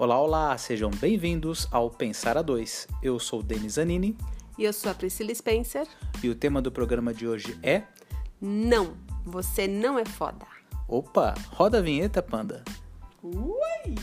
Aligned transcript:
Olá, 0.00 0.18
olá, 0.18 0.56
sejam 0.56 0.90
bem-vindos 0.90 1.68
ao 1.70 1.90
Pensar 1.90 2.38
a 2.38 2.40
Dois. 2.40 2.88
Eu 3.02 3.18
sou 3.18 3.42
Denis 3.42 3.74
Zanini. 3.74 4.16
E 4.56 4.64
eu 4.64 4.72
sou 4.72 4.90
a 4.90 4.94
Priscila 4.94 5.34
Spencer. 5.34 5.86
E 6.22 6.30
o 6.30 6.34
tema 6.34 6.62
do 6.62 6.72
programa 6.72 7.12
de 7.12 7.28
hoje 7.28 7.58
é. 7.62 7.82
Não, 8.40 8.96
você 9.22 9.68
não 9.68 9.98
é 9.98 10.06
foda. 10.06 10.46
Opa, 10.88 11.34
roda 11.50 11.76
a 11.76 11.82
vinheta, 11.82 12.22
panda. 12.22 12.64
Ui! 13.22 13.94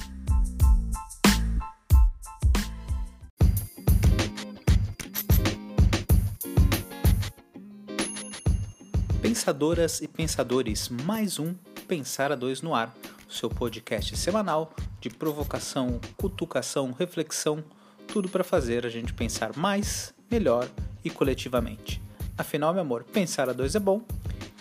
Pensadoras 9.19 9.99
e 9.99 10.07
pensadores, 10.07 10.89
mais 10.89 11.39
um 11.39 11.55
Pensar 11.87 12.31
a 12.31 12.35
Dois 12.35 12.61
no 12.61 12.75
ar, 12.75 12.95
seu 13.27 13.49
podcast 13.49 14.15
semanal 14.15 14.71
de 14.99 15.09
provocação, 15.09 15.99
cutucação, 16.15 16.91
reflexão, 16.91 17.63
tudo 18.07 18.29
para 18.29 18.43
fazer 18.43 18.85
a 18.85 18.89
gente 18.89 19.13
pensar 19.13 19.55
mais, 19.55 20.13
melhor 20.29 20.69
e 21.03 21.09
coletivamente. 21.09 22.01
Afinal, 22.37 22.73
meu 22.73 22.81
amor, 22.81 23.03
pensar 23.03 23.49
a 23.49 23.53
dois 23.53 23.75
é 23.75 23.79
bom. 23.79 24.01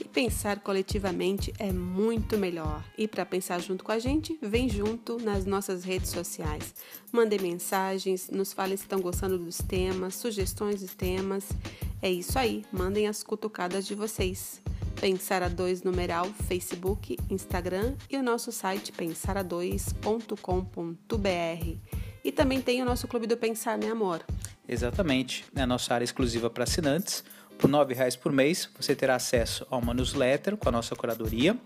E 0.00 0.04
pensar 0.04 0.60
coletivamente 0.60 1.52
é 1.58 1.72
muito 1.72 2.36
melhor. 2.36 2.84
E 2.98 3.08
para 3.08 3.24
pensar 3.24 3.60
junto 3.60 3.82
com 3.84 3.92
a 3.92 3.98
gente, 3.98 4.38
vem 4.42 4.68
junto 4.68 5.18
nas 5.18 5.46
nossas 5.46 5.84
redes 5.84 6.10
sociais. 6.10 6.74
Mandem 7.10 7.38
mensagens, 7.38 8.28
nos 8.30 8.52
falem 8.52 8.76
se 8.76 8.84
estão 8.84 9.00
gostando 9.00 9.38
dos 9.38 9.58
temas, 9.58 10.14
sugestões 10.14 10.80
de 10.80 10.88
temas. 10.88 11.48
É 12.02 12.10
isso 12.10 12.38
aí, 12.38 12.64
mandem 12.70 13.08
as 13.08 13.22
cutucadas 13.22 13.86
de 13.86 13.94
vocês. 13.94 14.60
Pensar 15.00 15.42
a 15.42 15.48
2 15.48 15.82
numeral 15.82 16.26
Facebook, 16.48 17.18
Instagram 17.30 17.94
e 18.10 18.16
o 18.16 18.22
nosso 18.22 18.50
site 18.50 18.92
pensara2.com.br. 18.92 21.76
E 22.24 22.32
também 22.32 22.62
tem 22.62 22.82
o 22.82 22.84
nosso 22.84 23.06
clube 23.06 23.26
do 23.26 23.36
Pensar, 23.36 23.76
né, 23.76 23.90
amor? 23.90 24.24
Exatamente, 24.66 25.44
é 25.54 25.62
a 25.62 25.66
nossa 25.66 25.94
área 25.94 26.04
exclusiva 26.04 26.48
para 26.48 26.64
assinantes. 26.64 27.22
Por 27.58 27.70
R$ 27.70 27.94
reais 27.94 28.16
por 28.16 28.32
mês, 28.32 28.68
você 28.78 28.94
terá 28.94 29.14
acesso 29.14 29.66
a 29.70 29.76
uma 29.76 29.94
newsletter 29.94 30.56
com 30.56 30.68
a 30.68 30.72
nossa 30.72 30.96
curadoria. 30.96 31.56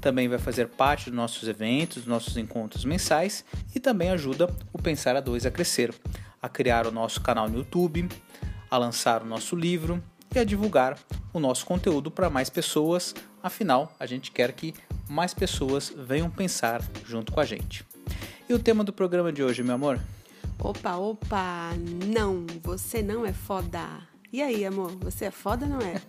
Também 0.00 0.28
vai 0.28 0.38
fazer 0.38 0.68
parte 0.68 1.06
dos 1.06 1.14
nossos 1.14 1.48
eventos, 1.48 1.98
dos 1.98 2.06
nossos 2.06 2.36
encontros 2.36 2.84
mensais 2.84 3.44
e 3.74 3.80
também 3.80 4.10
ajuda 4.10 4.54
o 4.72 4.78
Pensar 4.80 5.16
a 5.16 5.20
2 5.20 5.46
a 5.46 5.50
crescer, 5.50 5.94
a 6.40 6.48
criar 6.48 6.86
o 6.86 6.90
nosso 6.90 7.20
canal 7.20 7.48
no 7.48 7.58
YouTube, 7.58 8.08
a 8.70 8.76
lançar 8.76 9.22
o 9.22 9.26
nosso 9.26 9.56
livro 9.56 10.02
e 10.34 10.38
a 10.38 10.44
divulgar 10.44 10.98
o 11.32 11.40
nosso 11.40 11.64
conteúdo 11.66 12.10
para 12.10 12.30
mais 12.30 12.48
pessoas. 12.50 13.14
Afinal, 13.42 13.94
a 13.98 14.06
gente 14.06 14.30
quer 14.30 14.52
que 14.52 14.74
mais 15.08 15.34
pessoas 15.34 15.92
venham 15.96 16.30
pensar 16.30 16.82
junto 17.04 17.32
com 17.32 17.40
a 17.40 17.44
gente. 17.44 17.84
E 18.48 18.54
o 18.54 18.58
tema 18.58 18.84
do 18.84 18.92
programa 18.92 19.32
de 19.32 19.42
hoje, 19.42 19.62
meu 19.62 19.74
amor? 19.74 20.00
Opa, 20.58 20.96
opa, 20.96 21.70
não, 22.06 22.46
você 22.62 23.02
não 23.02 23.26
é 23.26 23.32
foda. 23.32 24.11
E 24.32 24.40
aí, 24.40 24.64
amor, 24.64 24.96
você 24.98 25.26
é 25.26 25.30
foda 25.30 25.66
ou 25.66 25.72
não 25.72 25.78
é? 25.80 26.00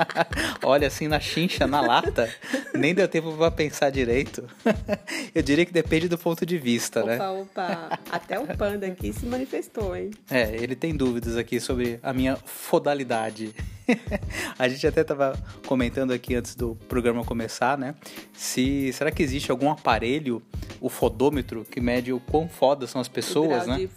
Olha, 0.62 0.88
assim, 0.88 1.08
na 1.08 1.18
chincha, 1.18 1.66
na 1.66 1.80
lata, 1.80 2.30
nem 2.74 2.94
deu 2.94 3.08
tempo 3.08 3.32
pra 3.32 3.50
pensar 3.50 3.88
direito. 3.88 4.46
Eu 5.34 5.42
diria 5.42 5.64
que 5.64 5.72
depende 5.72 6.06
do 6.06 6.18
ponto 6.18 6.44
de 6.44 6.58
vista, 6.58 7.00
opa, 7.00 7.08
né? 7.08 7.16
Opa, 7.16 7.30
opa, 7.30 7.98
até 8.10 8.38
o 8.38 8.46
panda 8.58 8.86
aqui 8.86 9.10
se 9.10 9.24
manifestou, 9.24 9.96
hein? 9.96 10.10
É, 10.30 10.54
ele 10.54 10.76
tem 10.76 10.94
dúvidas 10.94 11.34
aqui 11.38 11.58
sobre 11.58 11.98
a 12.02 12.12
minha 12.12 12.36
fodalidade. 12.36 13.54
a 14.58 14.68
gente 14.68 14.86
até 14.86 15.02
estava 15.02 15.38
comentando 15.66 16.12
aqui 16.12 16.34
antes 16.34 16.54
do 16.54 16.74
programa 16.88 17.24
começar, 17.24 17.76
né? 17.76 17.94
Se 18.32 18.92
será 18.92 19.10
que 19.10 19.22
existe 19.22 19.50
algum 19.50 19.70
aparelho, 19.70 20.42
o 20.80 20.88
fodômetro, 20.88 21.64
que 21.64 21.80
mede 21.80 22.12
o 22.12 22.20
quão 22.20 22.48
foda 22.48 22.86
são 22.86 23.00
as 23.00 23.08
pessoas, 23.08 23.62
o 23.62 23.64
grau 23.64 23.66
né? 23.66 23.76
De 23.78 23.88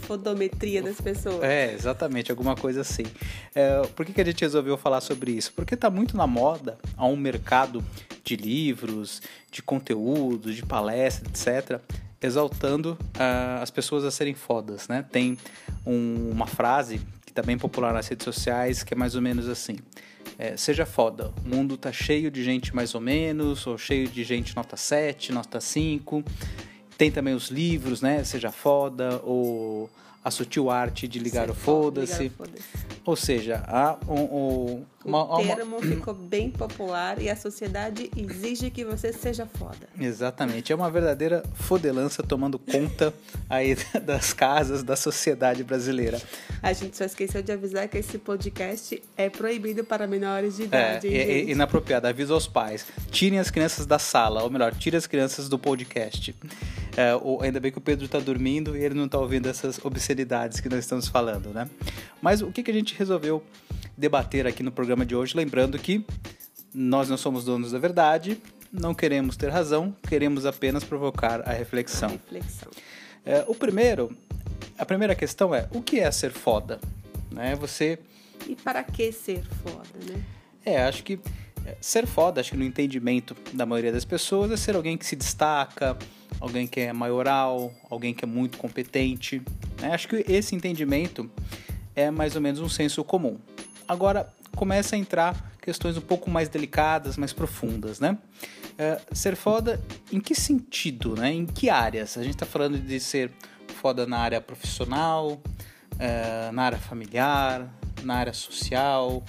fodometria 0.00 0.82
das 0.82 1.00
pessoas. 1.00 1.42
É, 1.42 1.72
exatamente, 1.72 2.30
alguma 2.30 2.54
coisa 2.54 2.80
assim. 2.80 3.04
É, 3.54 3.82
por 3.94 4.04
que, 4.04 4.12
que 4.12 4.20
a 4.20 4.24
gente 4.24 4.40
resolveu 4.42 4.76
falar 4.76 5.00
sobre 5.00 5.32
isso? 5.32 5.52
Porque 5.52 5.74
está 5.74 5.90
muito 5.90 6.16
na 6.16 6.26
moda, 6.26 6.78
há 6.96 7.06
um 7.06 7.16
mercado 7.16 7.84
de 8.24 8.36
livros, 8.36 9.22
de 9.50 9.62
conteúdo, 9.62 10.52
de 10.52 10.64
palestra, 10.64 11.28
etc 11.28 11.80
exaltando 12.18 12.98
uh, 13.16 13.62
as 13.62 13.70
pessoas 13.70 14.04
a 14.04 14.10
serem 14.10 14.34
fodas, 14.34 14.88
né? 14.88 15.04
Tem 15.10 15.36
um, 15.84 16.30
uma 16.30 16.46
frase 16.46 17.00
tá 17.36 17.42
bem 17.42 17.58
popular 17.58 17.92
nas 17.92 18.08
redes 18.08 18.24
sociais, 18.24 18.82
que 18.82 18.94
é 18.94 18.96
mais 18.96 19.14
ou 19.14 19.20
menos 19.20 19.46
assim. 19.46 19.76
É, 20.38 20.56
seja 20.56 20.86
foda, 20.86 21.32
o 21.44 21.48
mundo 21.48 21.76
tá 21.76 21.92
cheio 21.92 22.30
de 22.30 22.42
gente 22.42 22.74
mais 22.74 22.94
ou 22.94 23.00
menos, 23.00 23.66
ou 23.66 23.76
cheio 23.76 24.08
de 24.08 24.24
gente 24.24 24.56
nota 24.56 24.74
7, 24.74 25.32
nota 25.32 25.60
5. 25.60 26.24
Tem 26.96 27.10
também 27.10 27.34
os 27.34 27.48
livros, 27.48 28.00
né? 28.00 28.24
Seja 28.24 28.50
foda, 28.50 29.20
ou 29.22 29.90
a 30.26 30.30
sutil 30.32 30.68
arte 30.68 31.06
de 31.06 31.20
ligar 31.20 31.44
Ser 31.44 31.52
o 31.52 31.54
foda-se. 31.54 32.30
Foda 32.30 32.58
ou 33.06 33.14
seja, 33.14 33.62
há 33.68 33.96
um, 34.08 34.20
um, 34.20 34.84
uma, 35.04 35.22
o 35.22 35.46
termo 35.46 35.76
uma... 35.76 35.86
ficou 35.86 36.12
bem 36.12 36.50
popular 36.50 37.22
e 37.22 37.30
a 37.30 37.36
sociedade 37.36 38.10
exige 38.16 38.68
que 38.68 38.84
você 38.84 39.12
seja 39.12 39.46
foda. 39.46 39.88
Exatamente, 39.96 40.72
é 40.72 40.74
uma 40.74 40.90
verdadeira 40.90 41.44
fodelança 41.54 42.24
tomando 42.24 42.58
conta 42.58 43.14
aí 43.48 43.76
das 44.02 44.32
casas 44.32 44.82
da 44.82 44.96
sociedade 44.96 45.62
brasileira. 45.62 46.20
A 46.60 46.72
gente 46.72 46.96
só 46.96 47.04
esqueceu 47.04 47.44
de 47.44 47.52
avisar 47.52 47.86
que 47.86 47.98
esse 47.98 48.18
podcast 48.18 49.00
é 49.16 49.30
proibido 49.30 49.84
para 49.84 50.08
menores 50.08 50.56
de 50.56 50.64
idade. 50.64 51.06
É, 51.06 51.20
é 51.20 51.44
inapropriado, 51.44 52.08
aviso 52.08 52.34
aos 52.34 52.48
pais. 52.48 52.84
Tirem 53.12 53.38
as 53.38 53.52
crianças 53.52 53.86
da 53.86 54.00
sala, 54.00 54.42
ou 54.42 54.50
melhor, 54.50 54.74
tirem 54.74 54.98
as 54.98 55.06
crianças 55.06 55.48
do 55.48 55.60
podcast. 55.60 56.34
É, 56.96 57.14
ou, 57.14 57.42
ainda 57.42 57.60
bem 57.60 57.70
que 57.70 57.78
o 57.78 57.80
Pedro 57.80 58.06
está 58.06 58.18
dormindo 58.18 58.76
e 58.76 58.82
ele 58.82 58.94
não 58.94 59.04
está 59.04 59.18
ouvindo 59.18 59.48
essas 59.48 59.78
obscenidades 59.84 60.60
que 60.60 60.68
nós 60.68 60.78
estamos 60.78 61.08
falando, 61.08 61.50
né? 61.50 61.68
Mas 62.22 62.40
o 62.40 62.50
que, 62.50 62.62
que 62.62 62.70
a 62.70 62.74
gente 62.74 62.94
resolveu 62.94 63.42
debater 63.96 64.46
aqui 64.46 64.62
no 64.62 64.72
programa 64.72 65.04
de 65.04 65.14
hoje, 65.14 65.36
lembrando 65.36 65.78
que 65.78 66.04
nós 66.72 67.08
não 67.08 67.16
somos 67.16 67.44
donos 67.44 67.72
da 67.72 67.78
verdade, 67.78 68.40
não 68.72 68.94
queremos 68.94 69.36
ter 69.36 69.48
razão, 69.48 69.94
queremos 70.08 70.46
apenas 70.46 70.84
provocar 70.84 71.46
a 71.48 71.52
reflexão. 71.52 72.08
A 72.08 72.12
reflexão. 72.12 72.70
É, 73.24 73.44
o 73.46 73.54
primeiro, 73.54 74.16
a 74.78 74.86
primeira 74.86 75.14
questão 75.14 75.54
é 75.54 75.68
o 75.72 75.82
que 75.82 76.00
é 76.00 76.10
ser 76.10 76.32
foda, 76.32 76.80
né? 77.30 77.54
Você 77.56 77.98
e 78.46 78.54
para 78.54 78.82
que 78.84 79.10
ser 79.12 79.42
foda, 79.62 79.88
né? 80.08 80.22
É, 80.64 80.82
acho 80.82 81.02
que 81.02 81.18
ser 81.80 82.06
foda, 82.06 82.40
acho 82.40 82.52
que 82.52 82.56
no 82.56 82.64
entendimento 82.64 83.36
da 83.52 83.66
maioria 83.66 83.92
das 83.92 84.04
pessoas 84.04 84.50
é 84.50 84.56
ser 84.56 84.76
alguém 84.76 84.96
que 84.96 85.06
se 85.06 85.16
destaca, 85.16 85.96
alguém 86.40 86.66
que 86.66 86.80
é 86.80 86.92
maioral, 86.92 87.72
alguém 87.90 88.14
que 88.14 88.24
é 88.24 88.28
muito 88.28 88.58
competente. 88.58 89.42
Né? 89.80 89.92
Acho 89.92 90.08
que 90.08 90.24
esse 90.28 90.54
entendimento 90.54 91.30
é 91.94 92.10
mais 92.10 92.34
ou 92.36 92.40
menos 92.40 92.60
um 92.60 92.68
senso 92.68 93.02
comum. 93.02 93.38
Agora 93.88 94.32
começa 94.54 94.96
a 94.96 94.98
entrar 94.98 95.52
questões 95.60 95.96
um 95.96 96.00
pouco 96.00 96.30
mais 96.30 96.48
delicadas, 96.48 97.16
mais 97.16 97.32
profundas, 97.32 97.98
né? 97.98 98.16
É, 98.78 99.00
ser 99.12 99.34
foda 99.34 99.80
em 100.12 100.20
que 100.20 100.34
sentido, 100.34 101.16
né? 101.16 101.32
Em 101.32 101.44
que 101.46 101.68
áreas? 101.68 102.16
A 102.16 102.22
gente 102.22 102.34
está 102.34 102.46
falando 102.46 102.78
de 102.78 103.00
ser 103.00 103.32
foda 103.80 104.06
na 104.06 104.18
área 104.18 104.40
profissional, 104.40 105.40
é, 105.98 106.50
na 106.52 106.62
área 106.62 106.78
familiar, 106.78 107.68
na 108.02 108.14
área 108.14 108.32
social. 108.32 109.24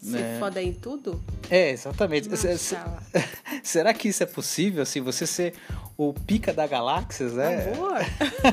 Ser 0.00 0.18
né? 0.18 0.38
foda 0.38 0.62
em 0.62 0.72
tudo? 0.72 1.22
É, 1.50 1.70
exatamente. 1.70 2.28
Será 3.62 3.92
que 3.92 4.08
isso 4.08 4.22
é 4.22 4.26
possível, 4.26 4.82
assim, 4.82 5.02
você 5.02 5.26
ser 5.26 5.54
o 5.96 6.14
pica 6.14 6.54
da 6.54 6.66
galáxias, 6.66 7.34
né? 7.34 7.70
Amor! 7.72 7.98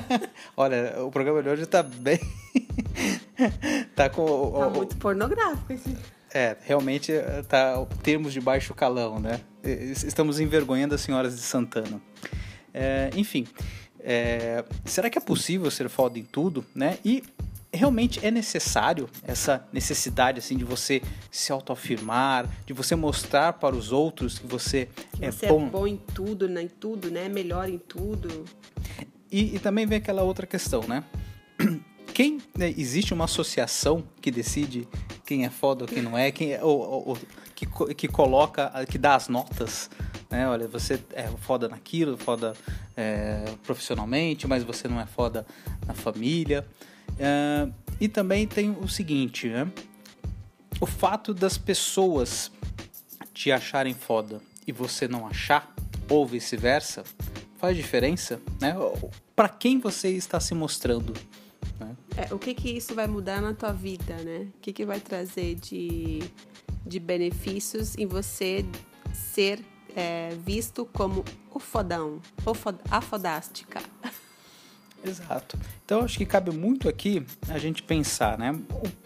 Olha, 0.58 0.96
o 1.04 1.10
programa 1.10 1.42
de 1.42 1.50
hoje 1.50 1.66
tá 1.66 1.82
bem... 1.82 2.20
tá 3.96 4.10
com... 4.10 4.60
Tá 4.60 4.70
muito 4.70 4.98
pornográfico 4.98 5.72
esse... 5.72 5.96
É, 6.34 6.58
realmente 6.62 7.14
tá 7.48 7.86
termos 8.04 8.34
de 8.34 8.42
baixo 8.42 8.74
calão, 8.74 9.18
né? 9.18 9.40
Estamos 9.64 10.42
envergonhando 10.42 10.94
as 10.94 11.02
senhoras 11.02 11.36
de 11.36 11.42
Santana. 11.42 12.02
É, 12.74 13.10
enfim, 13.16 13.48
é, 14.00 14.64
será 14.86 15.10
que 15.10 15.18
é 15.18 15.22
possível 15.22 15.72
ser 15.72 15.90
foda 15.90 16.20
em 16.20 16.24
tudo, 16.24 16.66
né? 16.76 16.98
E 17.04 17.24
realmente 17.74 18.26
é 18.26 18.32
necessário 18.32 19.10
essa 19.24 19.68
necessidade 19.72 20.40
assim 20.40 20.58
de 20.58 20.64
você 20.64 21.02
se 21.30 21.52
autoafirmar, 21.52 22.50
de 22.66 22.74
você 22.74 22.96
mostrar 22.96 23.54
para 23.54 23.76
os 23.76 23.92
outros 23.92 24.40
que 24.40 24.48
você, 24.48 24.90
que 25.14 25.26
é 25.26 25.32
você 25.32 25.48
bom. 25.48 25.68
é 25.68 25.70
bom 25.70 25.88
em 25.88 25.98
tudo, 25.98 26.48
né? 26.48 26.64
Em 26.64 26.68
tudo, 26.68 27.12
né? 27.12 27.28
Melhor 27.30 27.70
em 27.70 27.78
tudo. 27.78 28.46
E, 29.32 29.56
e 29.56 29.60
também 29.60 29.86
vem 29.86 29.98
aquela 29.98 30.24
outra 30.24 30.48
questão, 30.48 30.82
né? 30.88 31.04
Quem 32.14 32.40
né, 32.58 32.74
existe 32.76 33.14
uma 33.14 33.26
associação 33.26 34.04
que 34.20 34.32
decide 34.32 34.88
quem 35.24 35.46
é 35.46 35.52
foda 35.52 35.84
ou 35.84 35.88
quem 35.88 36.02
não 36.02 36.18
é, 36.18 36.32
quem 36.32 36.54
é, 36.54 36.64
ou, 36.64 36.80
ou, 36.80 37.10
ou 37.10 37.18
que, 37.54 37.68
que 37.94 38.08
coloca, 38.08 38.72
que 38.90 38.98
dá 38.98 39.14
as 39.14 39.28
notas, 39.28 39.88
né? 40.28 40.48
Olha, 40.48 40.68
você 40.68 41.00
é 41.14 41.28
foda 41.42 41.68
naquilo, 41.70 42.18
foda 42.18 42.56
é, 42.96 43.44
profissionalmente, 43.64 44.48
mas 44.48 44.64
você 44.64 44.88
não 44.88 45.00
é 45.00 45.06
foda 45.06 45.46
na 45.86 45.94
família. 45.94 46.66
Uh, 47.18 47.74
e 48.00 48.08
também 48.08 48.48
tem 48.48 48.72
o 48.72 48.88
seguinte, 48.88 49.50
né? 49.50 49.72
O 50.80 50.86
fato 50.86 51.34
das 51.34 51.58
pessoas 51.58 52.52
te 53.34 53.52
acharem 53.52 53.94
foda 53.94 54.40
e 54.68 54.72
você 54.72 55.08
não 55.08 55.26
achar, 55.26 55.74
ou 56.10 56.26
vice-versa, 56.26 57.04
faz 57.58 57.76
diferença, 57.76 58.40
né? 58.62 58.76
para 59.36 59.50
quem 59.50 59.80
você 59.80 60.10
está 60.10 60.40
se 60.40 60.54
mostrando. 60.54 61.14
Né? 61.80 61.96
É, 62.16 62.34
o 62.34 62.40
que 62.40 62.54
que 62.54 62.70
isso 62.70 62.94
vai 62.96 63.08
mudar 63.08 63.42
na 63.42 63.54
tua 63.54 63.72
vida, 63.72 64.16
né? 64.18 64.48
O 64.56 64.60
que 64.60 64.74
que 64.74 64.86
vai 64.86 65.00
trazer 65.00 65.56
de, 65.56 66.24
de 66.86 67.00
benefícios 67.00 67.96
em 67.98 68.06
você 68.06 68.66
ser 69.14 69.64
é, 69.96 70.30
visto 70.44 70.86
como 70.94 71.24
o 71.52 71.60
fodão, 71.60 72.22
o 72.46 72.54
fod 72.54 72.78
a 72.90 73.02
fodástica. 73.02 73.82
Exato. 75.04 75.58
Então 75.88 76.02
acho 76.02 76.18
que 76.18 76.26
cabe 76.26 76.52
muito 76.52 76.90
aqui 76.90 77.26
a 77.48 77.58
gente 77.58 77.82
pensar, 77.82 78.38
né? 78.38 78.54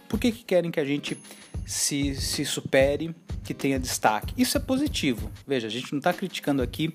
Por 0.08 0.18
que, 0.18 0.32
que 0.32 0.42
querem 0.42 0.68
que 0.68 0.80
a 0.80 0.84
gente 0.84 1.16
se, 1.64 2.16
se 2.16 2.44
supere, 2.44 3.14
que 3.44 3.54
tenha 3.54 3.78
destaque? 3.78 4.34
Isso 4.36 4.56
é 4.56 4.60
positivo. 4.60 5.30
Veja, 5.46 5.68
a 5.68 5.70
gente 5.70 5.92
não 5.92 5.98
está 5.98 6.12
criticando 6.12 6.60
aqui 6.60 6.92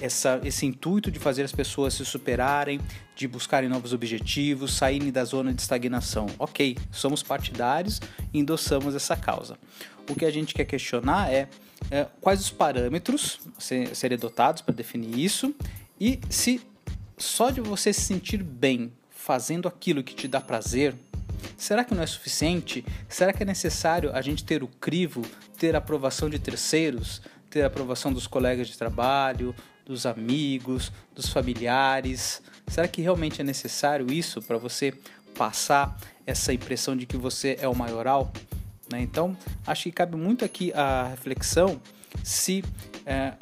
essa, 0.00 0.40
esse 0.42 0.66
intuito 0.66 1.08
de 1.08 1.20
fazer 1.20 1.44
as 1.44 1.52
pessoas 1.52 1.94
se 1.94 2.04
superarem, 2.04 2.80
de 3.14 3.28
buscarem 3.28 3.68
novos 3.68 3.92
objetivos, 3.92 4.74
saírem 4.74 5.12
da 5.12 5.24
zona 5.24 5.54
de 5.54 5.62
estagnação. 5.62 6.26
Ok, 6.36 6.76
somos 6.90 7.22
partidários 7.22 8.00
e 8.34 8.40
endossamos 8.40 8.96
essa 8.96 9.14
causa. 9.14 9.56
O 10.10 10.16
que 10.16 10.24
a 10.24 10.32
gente 10.32 10.52
quer 10.52 10.64
questionar 10.64 11.32
é, 11.32 11.48
é 11.92 12.08
quais 12.20 12.40
os 12.40 12.50
parâmetros 12.50 13.38
serem 13.56 14.18
adotados 14.18 14.62
para 14.62 14.74
definir 14.74 15.16
isso 15.16 15.54
e 16.00 16.18
se 16.28 16.60
só 17.16 17.50
de 17.50 17.60
você 17.60 17.92
se 17.92 18.00
sentir 18.00 18.42
bem 18.42 18.92
fazendo 19.28 19.68
aquilo 19.68 20.02
que 20.02 20.14
te 20.14 20.26
dá 20.26 20.40
prazer, 20.40 20.94
será 21.54 21.84
que 21.84 21.94
não 21.94 22.02
é 22.02 22.06
suficiente? 22.06 22.82
Será 23.10 23.30
que 23.30 23.42
é 23.42 23.46
necessário 23.46 24.10
a 24.14 24.22
gente 24.22 24.42
ter 24.42 24.62
o 24.62 24.66
crivo, 24.66 25.22
ter 25.58 25.74
a 25.74 25.78
aprovação 25.78 26.30
de 26.30 26.38
terceiros, 26.38 27.20
ter 27.50 27.60
a 27.60 27.66
aprovação 27.66 28.10
dos 28.10 28.26
colegas 28.26 28.68
de 28.68 28.78
trabalho, 28.78 29.54
dos 29.84 30.06
amigos, 30.06 30.90
dos 31.14 31.28
familiares? 31.28 32.40
Será 32.68 32.88
que 32.88 33.02
realmente 33.02 33.42
é 33.42 33.44
necessário 33.44 34.10
isso 34.10 34.40
para 34.40 34.56
você 34.56 34.94
passar 35.36 35.94
essa 36.26 36.50
impressão 36.50 36.96
de 36.96 37.04
que 37.04 37.18
você 37.18 37.58
é 37.60 37.68
o 37.68 37.76
maioral? 37.76 38.32
Né? 38.90 39.02
Então, 39.02 39.36
acho 39.66 39.82
que 39.82 39.92
cabe 39.92 40.16
muito 40.16 40.42
aqui 40.42 40.72
a 40.72 41.08
reflexão 41.08 41.78
se 42.24 42.64
é, 43.04 43.34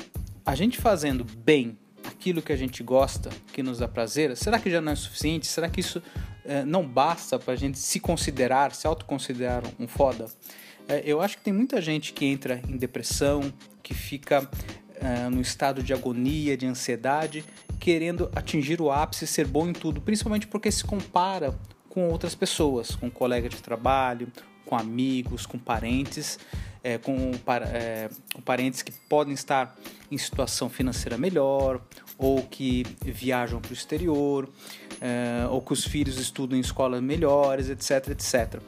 a 0.44 0.56
gente 0.56 0.78
fazendo 0.78 1.22
bem 1.22 1.78
aquilo 2.06 2.42
que 2.42 2.52
a 2.52 2.56
gente 2.56 2.82
gosta, 2.82 3.30
que 3.52 3.62
nos 3.62 3.78
dá 3.78 3.88
prazer, 3.88 4.36
será 4.36 4.58
que 4.58 4.70
já 4.70 4.80
não 4.80 4.92
é 4.92 4.96
suficiente? 4.96 5.46
Será 5.46 5.68
que 5.68 5.80
isso 5.80 6.02
é, 6.44 6.64
não 6.64 6.86
basta 6.86 7.38
para 7.38 7.54
a 7.54 7.56
gente 7.56 7.78
se 7.78 8.00
considerar, 8.00 8.74
se 8.74 8.86
autoconsiderar 8.86 9.62
um 9.78 9.86
foda? 9.86 10.26
É, 10.88 11.02
eu 11.04 11.20
acho 11.20 11.36
que 11.38 11.44
tem 11.44 11.52
muita 11.52 11.80
gente 11.80 12.12
que 12.12 12.24
entra 12.24 12.60
em 12.68 12.76
depressão, 12.76 13.52
que 13.82 13.92
fica 13.94 14.48
é, 15.00 15.28
no 15.28 15.40
estado 15.40 15.82
de 15.82 15.92
agonia, 15.92 16.56
de 16.56 16.66
ansiedade, 16.66 17.44
querendo 17.78 18.30
atingir 18.34 18.80
o 18.80 18.90
ápice, 18.90 19.26
ser 19.26 19.46
bom 19.46 19.68
em 19.68 19.72
tudo, 19.72 20.00
principalmente 20.00 20.46
porque 20.46 20.70
se 20.70 20.84
compara 20.84 21.58
com 21.88 22.08
outras 22.08 22.34
pessoas, 22.34 22.94
com 22.94 23.10
colega 23.10 23.48
de 23.48 23.56
trabalho, 23.56 24.30
com 24.66 24.76
amigos, 24.76 25.46
com 25.46 25.58
parentes, 25.58 26.38
é, 26.82 26.98
com, 26.98 27.32
é, 27.72 28.10
com 28.34 28.42
parentes 28.42 28.82
que 28.82 28.92
podem 29.08 29.32
estar 29.32 29.76
em 30.10 30.18
situação 30.18 30.68
financeira 30.68 31.16
melhor, 31.16 31.80
ou 32.18 32.42
que 32.42 32.84
viajam 33.02 33.60
para 33.60 33.70
o 33.70 33.74
exterior, 33.74 34.48
é, 35.00 35.46
ou 35.48 35.60
que 35.62 35.72
os 35.72 35.84
filhos 35.84 36.18
estudam 36.18 36.56
em 36.58 36.60
escolas 36.60 37.02
melhores, 37.02 37.68
etc, 37.70 38.10
etc. 38.10 38.60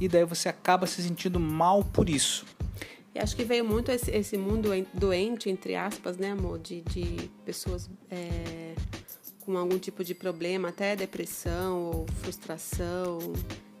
E 0.00 0.08
daí 0.08 0.24
você 0.24 0.48
acaba 0.48 0.86
se 0.86 1.02
sentindo 1.02 1.40
mal 1.40 1.82
por 1.82 2.08
isso. 2.08 2.44
E 3.14 3.18
acho 3.18 3.34
que 3.34 3.44
veio 3.44 3.64
muito 3.64 3.90
esse, 3.90 4.10
esse 4.10 4.36
mundo 4.36 4.70
doente, 4.92 5.48
entre 5.48 5.74
aspas, 5.74 6.18
né, 6.18 6.32
amor, 6.32 6.58
de, 6.58 6.82
de 6.82 7.30
pessoas 7.46 7.88
é, 8.10 8.74
com 9.40 9.56
algum 9.56 9.78
tipo 9.78 10.04
de 10.04 10.14
problema, 10.14 10.68
até 10.68 10.94
depressão 10.94 11.82
ou 11.82 12.06
frustração, 12.20 13.18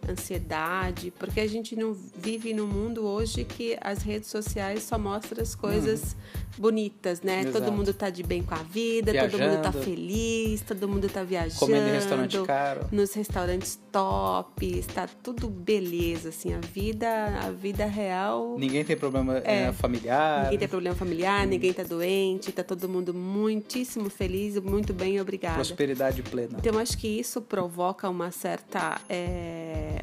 ansiedade, 0.08 1.12
porque 1.18 1.40
a 1.40 1.46
gente 1.46 1.74
não 1.76 1.94
vive 1.94 2.52
num 2.54 2.66
mundo 2.66 3.04
hoje 3.04 3.44
que 3.44 3.76
as 3.80 4.02
redes 4.02 4.30
sociais 4.30 4.82
só 4.82 4.98
mostram 4.98 5.42
as 5.42 5.54
coisas 5.54 6.02
uhum. 6.02 6.42
bonitas, 6.58 7.22
né? 7.22 7.40
Exato. 7.40 7.58
Todo 7.58 7.72
mundo 7.72 7.92
tá 7.92 8.10
de 8.10 8.22
bem 8.22 8.42
com 8.42 8.54
a 8.54 8.62
vida, 8.62 9.12
viajando, 9.12 9.38
todo 9.38 9.50
mundo 9.50 9.62
tá 9.62 9.72
feliz, 9.72 10.60
todo 10.62 10.88
mundo 10.88 11.08
tá 11.08 11.22
viajando. 11.22 11.60
Comendo 11.60 11.88
em 11.88 11.92
restaurante 11.92 12.42
caro. 12.42 12.86
Nos 12.92 13.12
restaurantes 13.14 13.78
top, 13.90 14.78
está 14.78 15.08
tudo 15.22 15.48
beleza, 15.48 16.28
assim, 16.28 16.54
a 16.54 16.60
vida, 16.60 17.08
a 17.42 17.50
vida 17.50 17.84
real. 17.86 18.56
Ninguém 18.58 18.84
tem 18.84 18.96
problema 18.96 19.38
é, 19.38 19.64
é 19.64 19.72
familiar. 19.72 20.44
Ninguém 20.44 20.58
tem 20.58 20.68
problema 20.68 20.96
familiar, 20.96 21.46
hum. 21.46 21.50
ninguém 21.50 21.72
tá 21.72 21.82
doente, 21.82 22.52
tá 22.52 22.62
todo 22.62 22.88
mundo 22.88 23.12
muitíssimo 23.12 24.08
feliz, 24.10 24.58
muito 24.60 24.92
bem, 24.92 25.20
obrigada. 25.20 25.56
Prosperidade 25.56 26.22
plena. 26.22 26.58
Então, 26.58 26.78
acho 26.78 26.96
que 26.96 27.08
isso 27.08 27.40
provoca 27.42 28.08
uma 28.08 28.30
certa. 28.30 29.00
É 29.08 29.95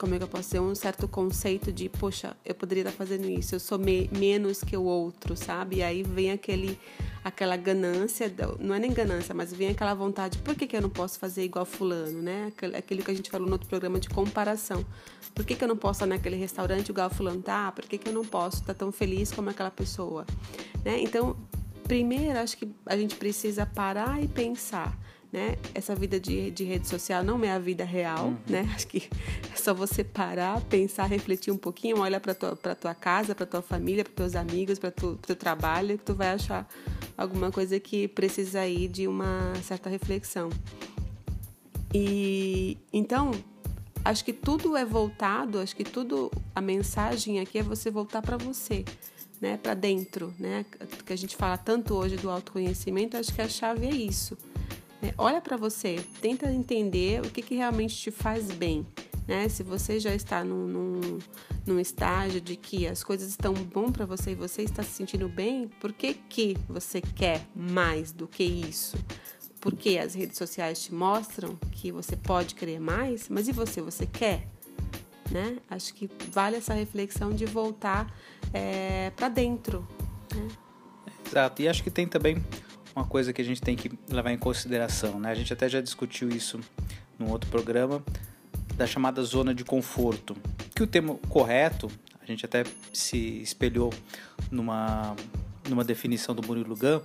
como 0.00 0.14
é 0.14 0.18
que 0.18 0.24
eu 0.24 0.28
posso 0.28 0.44
dizer, 0.44 0.60
um 0.60 0.74
certo 0.74 1.06
conceito 1.06 1.70
de, 1.70 1.90
poxa, 1.90 2.34
eu 2.42 2.54
poderia 2.54 2.84
estar 2.84 2.92
fazendo 2.92 3.28
isso, 3.28 3.54
eu 3.54 3.60
sou 3.60 3.78
me 3.78 4.08
menos 4.10 4.64
que 4.64 4.74
o 4.74 4.82
outro, 4.82 5.36
sabe? 5.36 5.76
E 5.76 5.82
aí 5.82 6.02
vem 6.02 6.32
aquele, 6.32 6.80
aquela 7.22 7.54
ganância, 7.54 8.32
não 8.58 8.74
é 8.74 8.78
nem 8.78 8.90
ganância, 8.90 9.34
mas 9.34 9.52
vem 9.52 9.68
aquela 9.68 9.92
vontade, 9.92 10.38
por 10.38 10.54
que, 10.54 10.66
que 10.66 10.74
eu 10.74 10.80
não 10.80 10.88
posso 10.88 11.18
fazer 11.18 11.44
igual 11.44 11.66
fulano, 11.66 12.22
né? 12.22 12.50
Aquilo 12.78 13.02
que 13.02 13.10
a 13.10 13.14
gente 13.14 13.30
falou 13.30 13.46
no 13.46 13.52
outro 13.52 13.68
programa 13.68 14.00
de 14.00 14.08
comparação. 14.08 14.86
Por 15.34 15.44
que, 15.44 15.54
que 15.54 15.62
eu 15.62 15.68
não 15.68 15.76
posso 15.76 15.98
estar 15.98 16.06
naquele 16.06 16.36
restaurante 16.36 16.88
igual 16.88 17.10
fulano 17.10 17.42
tá? 17.42 17.70
Por 17.70 17.84
que, 17.84 17.98
que 17.98 18.08
eu 18.08 18.14
não 18.14 18.24
posso 18.24 18.62
estar 18.62 18.72
tão 18.72 18.90
feliz 18.90 19.30
como 19.30 19.50
aquela 19.50 19.70
pessoa? 19.70 20.24
Né? 20.82 20.98
Então, 21.02 21.36
primeiro, 21.84 22.38
acho 22.38 22.56
que 22.56 22.66
a 22.86 22.96
gente 22.96 23.16
precisa 23.16 23.66
parar 23.66 24.22
e 24.22 24.26
pensar 24.26 24.98
né? 25.32 25.56
Essa 25.74 25.94
vida 25.94 26.18
de, 26.18 26.50
de 26.50 26.64
rede 26.64 26.88
social 26.88 27.22
não 27.22 27.42
é 27.44 27.52
a 27.52 27.58
vida 27.58 27.84
real, 27.84 28.26
uhum. 28.26 28.36
né? 28.48 28.68
Acho 28.74 28.86
que 28.86 29.08
é 29.52 29.56
só 29.56 29.72
você 29.72 30.02
parar, 30.02 30.60
pensar, 30.62 31.06
refletir 31.06 31.52
um 31.52 31.56
pouquinho, 31.56 32.00
olha 32.00 32.18
para 32.18 32.34
tua 32.34 32.56
para 32.56 32.74
tua 32.74 32.94
casa, 32.94 33.34
para 33.34 33.46
tua 33.46 33.62
família, 33.62 34.04
para 34.04 34.12
teus 34.12 34.34
amigos, 34.34 34.78
para 34.78 34.90
tu 34.90 35.18
teu 35.22 35.36
trabalho, 35.36 35.98
que 35.98 36.04
tu 36.04 36.14
vai 36.14 36.30
achar 36.30 36.68
alguma 37.16 37.50
coisa 37.50 37.78
que 37.78 38.08
precisa 38.08 38.60
aí 38.60 38.88
de 38.88 39.06
uma 39.06 39.54
certa 39.62 39.88
reflexão. 39.88 40.50
E 41.94 42.76
então, 42.92 43.30
acho 44.04 44.24
que 44.24 44.32
tudo 44.32 44.76
é 44.76 44.84
voltado, 44.84 45.60
acho 45.60 45.74
que 45.76 45.84
tudo 45.84 46.30
a 46.54 46.60
mensagem 46.60 47.40
aqui 47.40 47.58
é 47.58 47.62
você 47.62 47.90
voltar 47.90 48.22
para 48.22 48.36
você. 48.36 48.84
Né, 49.40 49.56
para 49.56 49.72
dentro, 49.72 50.34
né? 50.38 50.66
Que 51.06 51.14
a 51.14 51.16
gente 51.16 51.34
fala 51.34 51.56
tanto 51.56 51.94
hoje 51.94 52.14
do 52.18 52.28
autoconhecimento, 52.28 53.16
acho 53.16 53.34
que 53.34 53.40
a 53.40 53.48
chave 53.48 53.86
é 53.86 53.90
isso 53.90 54.36
é, 55.02 55.14
olha 55.16 55.40
para 55.40 55.56
você, 55.56 56.04
tenta 56.20 56.50
entender 56.50 57.20
o 57.24 57.30
que, 57.30 57.42
que 57.42 57.54
realmente 57.54 57.96
te 57.96 58.10
faz 58.10 58.50
bem. 58.50 58.86
Né? 59.26 59.48
Se 59.48 59.62
você 59.62 60.00
já 60.00 60.14
está 60.14 60.44
num, 60.44 60.66
num, 60.66 61.18
num 61.64 61.80
estágio 61.80 62.40
de 62.40 62.56
que 62.56 62.86
as 62.86 63.04
coisas 63.04 63.28
estão 63.28 63.54
bom 63.54 63.90
para 63.90 64.04
você 64.04 64.32
e 64.32 64.34
você 64.34 64.62
está 64.62 64.82
se 64.82 64.90
sentindo 64.90 65.28
bem, 65.28 65.68
por 65.80 65.92
que, 65.92 66.14
que 66.14 66.56
você 66.68 67.00
quer 67.00 67.46
mais 67.54 68.12
do 68.12 68.26
que 68.26 68.42
isso? 68.42 68.96
Porque 69.60 69.98
as 69.98 70.14
redes 70.14 70.36
sociais 70.36 70.82
te 70.82 70.92
mostram 70.92 71.56
que 71.72 71.92
você 71.92 72.16
pode 72.16 72.54
querer 72.54 72.80
mais, 72.80 73.28
mas 73.28 73.46
e 73.46 73.52
você? 73.52 73.80
Você 73.80 74.06
quer? 74.06 74.48
Né? 75.30 75.58
Acho 75.70 75.94
que 75.94 76.10
vale 76.32 76.56
essa 76.56 76.74
reflexão 76.74 77.30
de 77.30 77.46
voltar 77.46 78.12
é, 78.52 79.10
para 79.10 79.28
dentro. 79.28 79.86
Né? 80.34 80.48
Exato, 81.24 81.62
e 81.62 81.68
acho 81.68 81.84
que 81.84 81.90
tem 81.90 82.08
também 82.08 82.42
uma 82.94 83.04
coisa 83.04 83.32
que 83.32 83.40
a 83.40 83.44
gente 83.44 83.60
tem 83.60 83.76
que 83.76 83.90
levar 84.08 84.32
em 84.32 84.38
consideração, 84.38 85.18
né? 85.18 85.30
A 85.30 85.34
gente 85.34 85.52
até 85.52 85.68
já 85.68 85.80
discutiu 85.80 86.28
isso 86.28 86.60
num 87.18 87.30
outro 87.30 87.50
programa 87.50 88.02
da 88.74 88.86
chamada 88.86 89.22
zona 89.22 89.54
de 89.54 89.64
conforto, 89.64 90.36
que 90.74 90.82
o 90.82 90.86
termo 90.86 91.18
correto, 91.28 91.90
a 92.20 92.26
gente 92.26 92.44
até 92.44 92.64
se 92.92 93.42
espelhou 93.42 93.92
numa 94.50 95.14
numa 95.68 95.84
definição 95.84 96.34
do 96.34 96.44
Murilo 96.44 96.74
Gun, 96.76 97.00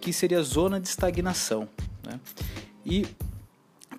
que 0.00 0.12
seria 0.12 0.42
zona 0.42 0.80
de 0.80 0.88
estagnação, 0.88 1.68
né? 2.04 2.20
E 2.84 3.06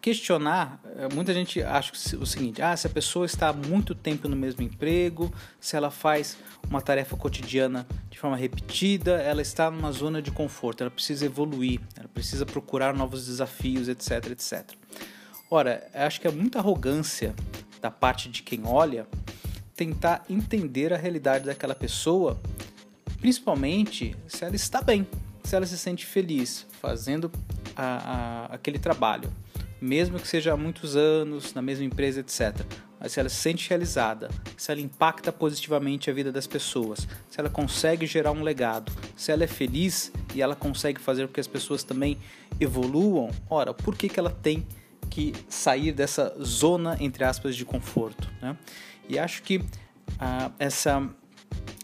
questionar, 0.06 0.80
eh, 0.98 1.08
muita 1.16 1.34
gente 1.34 1.64
acha 1.64 1.92
o 2.20 2.28
seguinte: 2.28 2.62
ah, 2.62 2.78
se 2.78 2.86
a 2.86 2.90
pessoa 2.92 3.26
está 3.26 3.50
há 3.50 3.54
muito 3.54 3.96
tempo 3.96 4.28
no 4.28 4.36
mesmo 4.36 4.62
emprego, 4.62 5.34
se 5.60 5.76
ela 5.76 5.90
faz 5.90 6.38
uma 6.70 6.80
tarefa 6.80 7.18
cotidiana 7.18 7.88
de 8.08 8.20
forma 8.20 8.38
repetida, 8.38 9.14
ela 9.14 9.42
está 9.42 9.72
numa 9.72 9.92
zona 9.92 10.22
de 10.22 10.30
conforto, 10.30 10.82
ela 10.82 10.92
precisa 10.92 11.26
evoluir, 11.26 11.82
ela 11.98 12.08
precisa 12.08 12.46
procurar 12.46 12.94
novos 12.94 13.26
desafios, 13.26 13.88
etc, 13.88 14.30
etc. 14.30 14.74
Ora, 15.50 15.90
acho 15.92 16.22
que 16.22 16.28
é 16.28 16.32
muita 16.32 16.60
arrogância 16.60 17.34
da 17.82 17.90
parte 17.90 18.30
de 18.30 18.44
quem 18.44 18.62
olha 18.64 19.08
tentar 19.76 20.24
entender 20.30 20.94
a 20.94 20.98
realidade 20.98 21.46
daquela 21.46 21.74
pessoa, 21.74 22.40
principalmente 23.20 24.16
se 24.28 24.46
ela 24.46 24.56
está 24.56 24.84
bem, 24.84 25.08
se 25.44 25.56
ela 25.56 25.66
se 25.66 25.80
sente 25.80 26.06
feliz 26.06 26.68
fazendo 26.80 27.32
a, 27.76 27.86
a, 27.86 28.46
aquele 28.54 28.78
trabalho 28.78 29.32
mesmo 29.86 30.20
que 30.20 30.28
seja 30.28 30.54
há 30.54 30.58
muitos 30.58 30.96
anos, 30.96 31.54
na 31.54 31.62
mesma 31.62 31.86
empresa, 31.86 32.20
etc. 32.20 32.66
Mas 33.00 33.12
se 33.12 33.20
ela 33.20 33.30
se 33.30 33.36
sente 33.36 33.70
realizada, 33.70 34.30
se 34.58 34.72
ela 34.72 34.82
impacta 34.82 35.32
positivamente 35.32 36.10
a 36.10 36.14
vida 36.14 36.32
das 36.32 36.48
pessoas, 36.48 37.08
se 37.30 37.40
ela 37.40 37.50
consegue 37.50 38.08
gerar 38.08 38.32
um 38.32 38.42
legado, 38.42 38.92
se 39.16 39.32
ela 39.32 39.44
é 39.44 39.48
feliz 39.48 40.12
e 40.34 40.42
ela 40.42 40.56
consegue 40.56 41.00
fazer 41.00 41.28
com 41.28 41.34
que 41.34 41.40
as 41.40 41.48
pessoas 41.48 41.84
também 41.84 42.18
evoluam, 42.60 43.30
ora, 43.50 43.74
por 43.74 43.96
que, 43.96 44.10
que 44.10 44.20
ela 44.20 44.32
tem 44.32 44.66
que 45.10 45.34
sair 45.48 45.92
dessa 45.92 46.36
zona, 46.42 46.98
entre 47.00 47.24
aspas, 47.24 47.56
de 47.56 47.64
conforto? 47.64 48.30
Né? 48.42 48.58
E 49.08 49.20
acho 49.20 49.44
que 49.44 49.64
ah, 50.20 50.52
essa, 50.58 51.08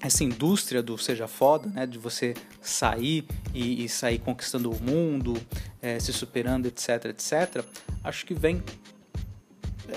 essa 0.02 0.24
indústria 0.24 0.82
do 0.82 0.98
seja 0.98 1.28
foda, 1.28 1.70
né, 1.70 1.86
de 1.86 1.98
você 1.98 2.34
sair 2.60 3.26
e, 3.54 3.86
e 3.86 3.90
sair 3.90 4.20
conquistando 4.20 4.72
o 4.72 4.82
mundo, 4.82 5.40
é, 5.82 6.00
se 6.00 6.12
superando, 6.12 6.66
etc, 6.66 7.06
etc, 7.06 7.64
acho 8.04 8.26
que 8.26 8.34
vem 8.34 8.64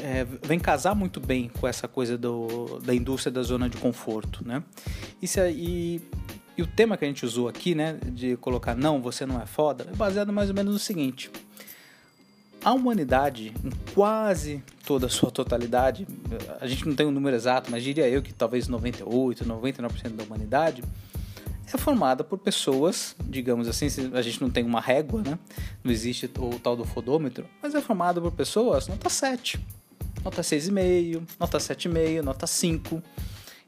é, 0.03 0.27
vem 0.43 0.59
casar 0.59 0.95
muito 0.95 1.21
bem 1.21 1.49
com 1.49 1.67
essa 1.69 1.87
coisa 1.87 2.19
do, 2.19 2.81
da 2.81 2.95
indústria 2.95 3.31
da 3.31 3.43
zona 3.43 3.69
de 3.69 3.77
conforto, 3.77 4.47
né? 4.47 4.63
E, 5.23 5.27
e, 5.53 6.01
e 6.57 6.63
o 6.63 6.67
tema 6.67 6.97
que 6.97 7.05
a 7.05 7.09
gente 7.09 7.25
usou 7.25 7.49
aqui, 7.49 7.75
né, 7.75 7.99
de 8.13 8.37
colocar 8.37 8.75
não, 8.75 9.01
você 9.01 9.25
não 9.25 9.41
é 9.41 9.47
foda, 9.47 9.87
é 9.91 9.95
baseado 9.95 10.33
mais 10.33 10.49
ou 10.49 10.55
menos 10.55 10.73
no 10.73 10.79
seguinte: 10.79 11.31
a 12.65 12.73
humanidade, 12.73 13.53
em 13.63 13.71
quase 13.93 14.63
toda 14.87 15.07
a 15.07 15.09
sua 15.11 15.31
totalidade, 15.31 16.07
a 16.61 16.67
gente 16.67 16.87
não 16.89 16.95
tem 16.95 17.07
um 17.07 17.11
número 17.11 17.37
exato, 17.37 17.71
mas 17.71 17.83
diria 17.83 18.09
eu 18.09 18.23
que 18.23 18.33
talvez 18.33 18.69
98, 18.69 19.45
99% 19.45 20.09
da 20.11 20.25
humanidade 20.25 20.83
é 21.73 21.77
formada 21.77 22.25
por 22.25 22.39
pessoas, 22.39 23.15
digamos 23.25 23.69
assim, 23.69 23.87
a 24.15 24.23
gente 24.23 24.41
não 24.41 24.49
tem 24.49 24.65
uma 24.65 24.81
régua, 24.81 25.23
né? 25.23 25.39
Não 25.83 25.93
existe 25.93 26.31
o 26.39 26.59
tal 26.59 26.77
do 26.77 26.85
fodômetro, 26.85 27.47
mas 27.63 27.75
é 27.75 27.81
formada 27.81 28.21
por 28.21 28.33
pessoas 28.33 28.89
nota 28.89 29.11
7, 29.11 29.61
nota 30.25 30.41
6,5, 30.41 31.23
nota 31.39 31.59
7,5, 31.59 32.23
nota 32.23 32.47
5. 32.47 33.03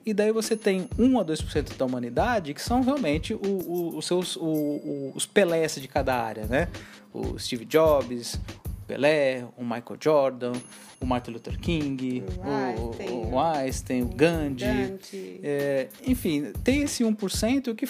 E 0.04 0.14
daí 0.14 0.30
você 0.30 0.56
tem 0.56 0.88
1 0.96 1.18
a 1.18 1.24
2% 1.24 1.76
da 1.76 1.84
humanidade 1.84 2.54
que 2.54 2.62
são 2.62 2.80
realmente 2.80 3.34
o, 3.34 3.40
o, 3.40 3.96
os 3.98 4.06
seus 4.06 4.36
o, 4.36 5.12
os 5.14 5.26
Pelés 5.26 5.74
de 5.74 5.88
cada 5.88 6.14
área, 6.14 6.46
né? 6.46 6.68
O 7.12 7.36
Steve 7.38 7.64
Jobs, 7.64 8.38
Pelé, 8.86 9.44
o 9.56 9.62
Michael 9.62 9.98
Jordan, 10.00 10.52
o 11.00 11.06
Martin 11.06 11.32
Luther 11.32 11.58
King, 11.58 12.22
o 12.38 12.48
Einstein, 12.48 13.10
o, 13.10 13.30
o, 13.30 13.40
Einstein, 13.40 14.02
o 14.02 14.08
Gandhi. 14.08 14.64
Gandhi. 14.64 15.40
É, 15.42 15.88
enfim, 16.06 16.52
tem 16.62 16.82
esse 16.82 17.02
1% 17.02 17.74
que 17.74 17.88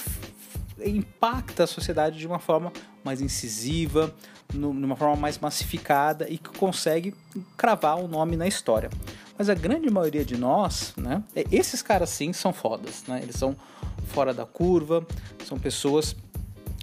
impacta 0.84 1.64
a 1.64 1.66
sociedade 1.66 2.18
de 2.18 2.26
uma 2.26 2.38
forma 2.38 2.72
mais 3.04 3.20
incisiva, 3.20 4.14
numa 4.52 4.96
forma 4.96 5.16
mais 5.16 5.38
massificada 5.38 6.28
e 6.30 6.38
que 6.38 6.50
consegue 6.50 7.14
cravar 7.56 7.98
o 7.98 8.04
um 8.04 8.08
nome 8.08 8.36
na 8.36 8.46
história. 8.46 8.90
Mas 9.36 9.50
a 9.50 9.54
grande 9.54 9.90
maioria 9.90 10.24
de 10.24 10.36
nós, 10.36 10.94
né, 10.96 11.22
é, 11.34 11.44
esses 11.52 11.82
caras 11.82 12.10
sim 12.10 12.32
são 12.32 12.52
fodas, 12.52 13.04
né? 13.06 13.20
Eles 13.22 13.36
são 13.36 13.54
fora 14.08 14.32
da 14.32 14.46
curva, 14.46 15.06
são 15.44 15.58
pessoas 15.58 16.16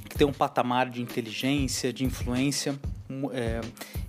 que 0.08 0.15
têm 0.15 0.27
um 0.27 0.34
patamar 0.34 0.89
de 0.89 1.01
inteligência, 1.01 1.91
de 1.91 2.05
influência 2.05 2.79
é, 3.32 3.62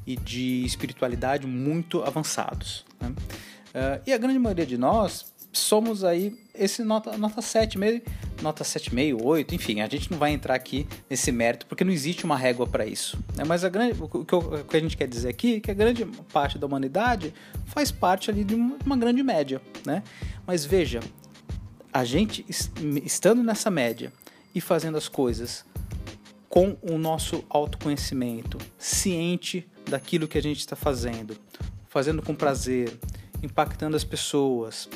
e 0.07 0.17
de 0.17 0.65
espiritualidade 0.65 1.47
muito 1.47 2.03
avançados. 2.03 2.85
Né? 3.01 3.09
Uh, 3.09 4.03
e 4.07 4.13
a 4.13 4.19
grande 4.19 4.39
maioria 4.39 4.67
de 4.67 4.79
nós 4.79 5.33
somos 5.53 6.05
aí 6.05 6.37
esse 6.55 6.83
nota, 6.83 7.17
nota 7.17 7.41
7, 7.41 7.79
meio, 7.79 8.03
nota 8.43 8.63
7,5, 8.63 9.21
8, 9.23 9.55
enfim, 9.55 9.81
a 9.81 9.89
gente 9.89 10.11
não 10.11 10.19
vai 10.19 10.33
entrar 10.33 10.55
aqui 10.55 10.87
nesse 11.09 11.33
mérito 11.33 11.67
porque 11.67 11.85
não 11.85 11.93
existe 11.93 12.25
uma 12.25 12.37
régua 12.37 12.67
para 12.67 12.87
isso. 12.87 13.19
Né? 13.37 13.45
Mas 13.45 13.65
a 13.65 13.69
grande, 13.69 14.01
o, 14.01 14.09
que, 14.09 14.35
o 14.35 14.65
que 14.65 14.77
a 14.77 14.81
gente 14.81 14.97
quer 14.97 15.09
dizer 15.09 15.29
aqui 15.29 15.57
é 15.57 15.61
que 15.61 15.71
a 15.71 15.75
grande 15.75 16.05
parte 16.33 16.59
da 16.59 16.67
humanidade 16.67 17.35
faz 17.67 17.91
parte 17.91 18.31
ali 18.31 18.45
de 18.45 18.55
uma, 18.55 18.77
uma 18.85 18.97
grande 18.97 19.23
média. 19.23 19.61
Né? 19.85 20.03
Mas 20.47 20.65
veja, 20.65 21.01
a 21.93 22.05
gente 22.05 22.45
estando 23.05 23.43
nessa 23.43 23.71
média 23.71 24.13
e 24.55 24.61
fazendo 24.61 24.97
as 24.97 25.09
coisas 25.09 25.65
com 26.49 26.77
o 26.83 26.97
nosso 26.99 27.45
autoconhecimento, 27.49 28.59
ciente 28.79 29.69
daquilo 29.95 30.27
que 30.27 30.37
a 30.37 30.43
gente 30.43 30.59
está 30.59 30.75
fazendo, 30.75 31.37
fazendo 31.87 32.21
com 32.21 32.35
prazer, 32.35 32.99
impactando 33.41 33.97
as 33.97 34.03
pessoas, 34.03 34.89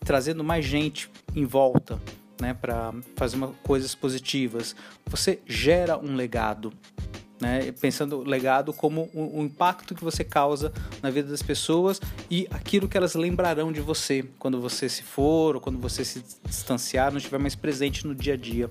trazendo 0.00 0.42
mais 0.42 0.64
gente 0.64 1.10
em 1.34 1.44
volta, 1.44 2.00
né, 2.40 2.54
para 2.54 2.94
fazer 3.16 3.36
uma, 3.36 3.48
coisas 3.62 3.94
positivas. 3.94 4.74
Você 5.04 5.40
gera 5.44 5.98
um 5.98 6.14
legado, 6.14 6.72
né, 7.38 7.70
pensando 7.72 8.22
legado 8.22 8.72
como 8.72 9.10
o, 9.12 9.40
o, 9.40 9.42
impacto 9.42 9.94
que 9.94 10.02
você 10.02 10.24
causa 10.24 10.72
na 11.02 11.10
vida 11.10 11.28
das 11.28 11.42
pessoas 11.42 12.00
e 12.30 12.46
aquilo 12.50 12.88
que 12.88 12.96
elas 12.96 13.14
lembrarão 13.14 13.70
de 13.70 13.80
você 13.80 14.24
quando 14.38 14.60
você 14.60 14.88
se 14.88 15.02
for 15.02 15.56
ou 15.56 15.60
quando 15.60 15.78
você 15.78 16.04
se 16.04 16.24
distanciar, 16.44 17.10
não 17.10 17.18
estiver 17.18 17.38
mais 17.38 17.54
presente 17.54 18.06
no 18.06 18.14
dia 18.14 18.34
a 18.34 18.36
dia. 18.36 18.70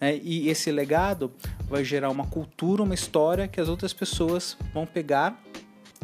Né? 0.00 0.18
E 0.22 0.48
esse 0.48 0.70
legado 0.70 1.32
vai 1.68 1.84
gerar 1.84 2.10
uma 2.10 2.26
cultura, 2.26 2.82
uma 2.82 2.94
história 2.94 3.48
que 3.48 3.60
as 3.60 3.68
outras 3.68 3.92
pessoas 3.92 4.56
vão 4.72 4.86
pegar 4.86 5.42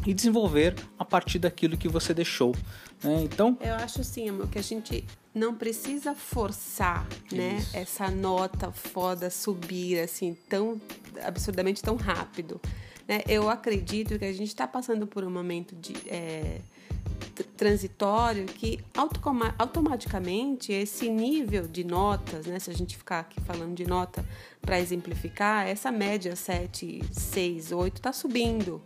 e 0.07 0.13
desenvolver 0.13 0.75
a 0.99 1.05
partir 1.05 1.39
daquilo 1.39 1.77
que 1.77 1.89
você 1.89 2.13
deixou. 2.13 2.55
Né? 3.03 3.23
Então, 3.23 3.57
eu 3.61 3.75
acho 3.75 4.01
assim, 4.01 4.29
amor, 4.29 4.49
que 4.49 4.59
a 4.59 4.63
gente 4.63 5.05
não 5.35 5.55
precisa 5.55 6.15
forçar, 6.15 7.07
né, 7.33 7.65
essa 7.73 8.09
nota 8.09 8.71
foda 8.71 9.29
subir 9.31 9.99
assim 9.99 10.37
tão 10.49 10.81
absurdamente 11.25 11.83
tão 11.83 11.97
rápido. 11.97 12.61
Né? 13.07 13.23
Eu 13.29 13.49
acredito 13.49 14.19
que 14.19 14.25
a 14.25 14.33
gente 14.33 14.49
está 14.49 14.67
passando 14.67 15.07
por 15.07 15.25
um 15.25 15.31
momento 15.31 15.75
de 15.77 15.93
é, 16.09 16.61
transitório 17.57 18.47
que 18.47 18.81
automaticamente 19.59 20.73
esse 20.73 21.09
nível 21.09 21.67
de 21.67 21.85
notas, 21.85 22.47
né, 22.47 22.59
se 22.59 22.71
a 22.71 22.75
gente 22.75 22.97
ficar 22.97 23.21
aqui 23.21 23.41
falando 23.41 23.75
de 23.75 23.87
nota 23.87 24.25
para 24.61 24.79
exemplificar, 24.79 25.67
essa 25.67 25.91
média 25.91 26.35
7, 26.35 27.03
6, 27.11 27.73
8 27.73 27.97
está 27.97 28.13
subindo. 28.13 28.81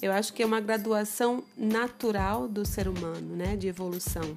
Eu 0.00 0.12
acho 0.12 0.32
que 0.32 0.42
é 0.42 0.46
uma 0.46 0.60
graduação 0.60 1.44
natural 1.56 2.48
do 2.48 2.66
ser 2.66 2.88
humano, 2.88 3.36
né, 3.36 3.56
de 3.56 3.68
evolução. 3.68 4.36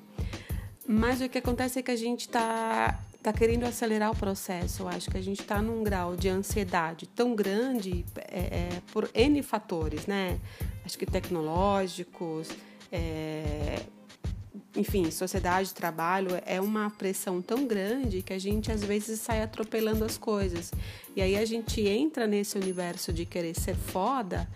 Mas 0.87 1.19
o 1.21 1.27
que 1.27 1.39
acontece 1.39 1.79
é 1.79 1.81
que 1.81 1.91
a 1.91 1.95
gente 1.95 2.21
está 2.21 2.99
tá 3.25 3.33
querendo 3.33 3.63
acelerar 3.63 4.11
o 4.11 4.15
processo. 4.15 4.83
Eu 4.83 4.87
acho 4.87 5.09
que 5.09 5.17
a 5.17 5.21
gente 5.21 5.41
está 5.41 5.59
num 5.59 5.83
grau 5.83 6.15
de 6.15 6.29
ansiedade 6.29 7.07
tão 7.07 7.35
grande 7.35 8.05
é, 8.17 8.39
é, 8.39 8.81
por 8.93 9.09
N 9.15 9.41
fatores, 9.41 10.05
né? 10.05 10.39
Acho 10.85 10.95
que 10.95 11.07
tecnológicos, 11.07 12.49
é, 12.91 13.81
enfim, 14.75 15.09
sociedade, 15.09 15.73
trabalho, 15.73 16.29
é 16.45 16.61
uma 16.61 16.91
pressão 16.91 17.41
tão 17.41 17.65
grande 17.65 18.21
que 18.21 18.31
a 18.31 18.37
gente 18.37 18.71
às 18.71 18.83
vezes 18.83 19.19
sai 19.21 19.41
atropelando 19.41 20.05
as 20.05 20.19
coisas. 20.19 20.71
E 21.15 21.21
aí 21.21 21.35
a 21.35 21.45
gente 21.45 21.81
entra 21.81 22.27
nesse 22.27 22.55
universo 22.59 23.11
de 23.11 23.25
querer 23.25 23.59
ser 23.59 23.75
foda 23.75 24.47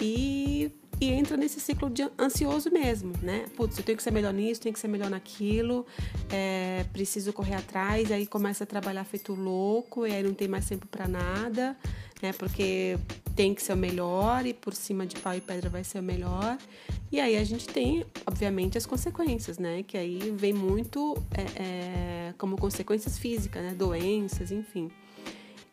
e, 0.00 0.72
e 1.00 1.10
entra 1.10 1.36
nesse 1.36 1.58
ciclo 1.58 1.88
de 1.88 2.06
ansioso 2.18 2.70
mesmo, 2.70 3.14
né? 3.22 3.46
Putz, 3.56 3.78
eu 3.78 3.84
tenho 3.84 3.96
que 3.96 4.02
ser 4.02 4.10
melhor 4.10 4.34
nisso, 4.34 4.60
tenho 4.60 4.72
que 4.72 4.78
ser 4.78 4.88
melhor 4.88 5.08
naquilo, 5.08 5.86
é, 6.30 6.84
preciso 6.92 7.32
correr 7.32 7.54
atrás, 7.54 8.12
aí 8.12 8.26
começa 8.26 8.64
a 8.64 8.66
trabalhar 8.66 9.04
feito 9.04 9.32
louco, 9.32 10.06
e 10.06 10.12
aí 10.12 10.22
não 10.22 10.34
tem 10.34 10.46
mais 10.46 10.68
tempo 10.68 10.86
para 10.86 11.08
nada, 11.08 11.74
né? 12.20 12.34
Porque 12.34 12.98
tem 13.34 13.54
que 13.54 13.62
ser 13.62 13.72
o 13.72 13.76
melhor 13.76 14.44
e 14.44 14.52
por 14.52 14.74
cima 14.74 15.06
de 15.06 15.16
pau 15.16 15.34
e 15.34 15.40
pedra 15.40 15.70
vai 15.70 15.82
ser 15.82 16.00
o 16.00 16.02
melhor. 16.02 16.58
E 17.10 17.18
aí 17.18 17.36
a 17.36 17.44
gente 17.44 17.66
tem, 17.66 18.04
obviamente, 18.26 18.76
as 18.76 18.84
consequências, 18.84 19.58
né? 19.58 19.82
Que 19.82 19.96
aí 19.96 20.34
vem 20.36 20.52
muito 20.52 21.16
é, 21.32 21.62
é, 21.62 22.34
como 22.36 22.56
consequências 22.58 23.18
físicas, 23.18 23.62
né? 23.62 23.74
Doenças, 23.74 24.52
enfim. 24.52 24.90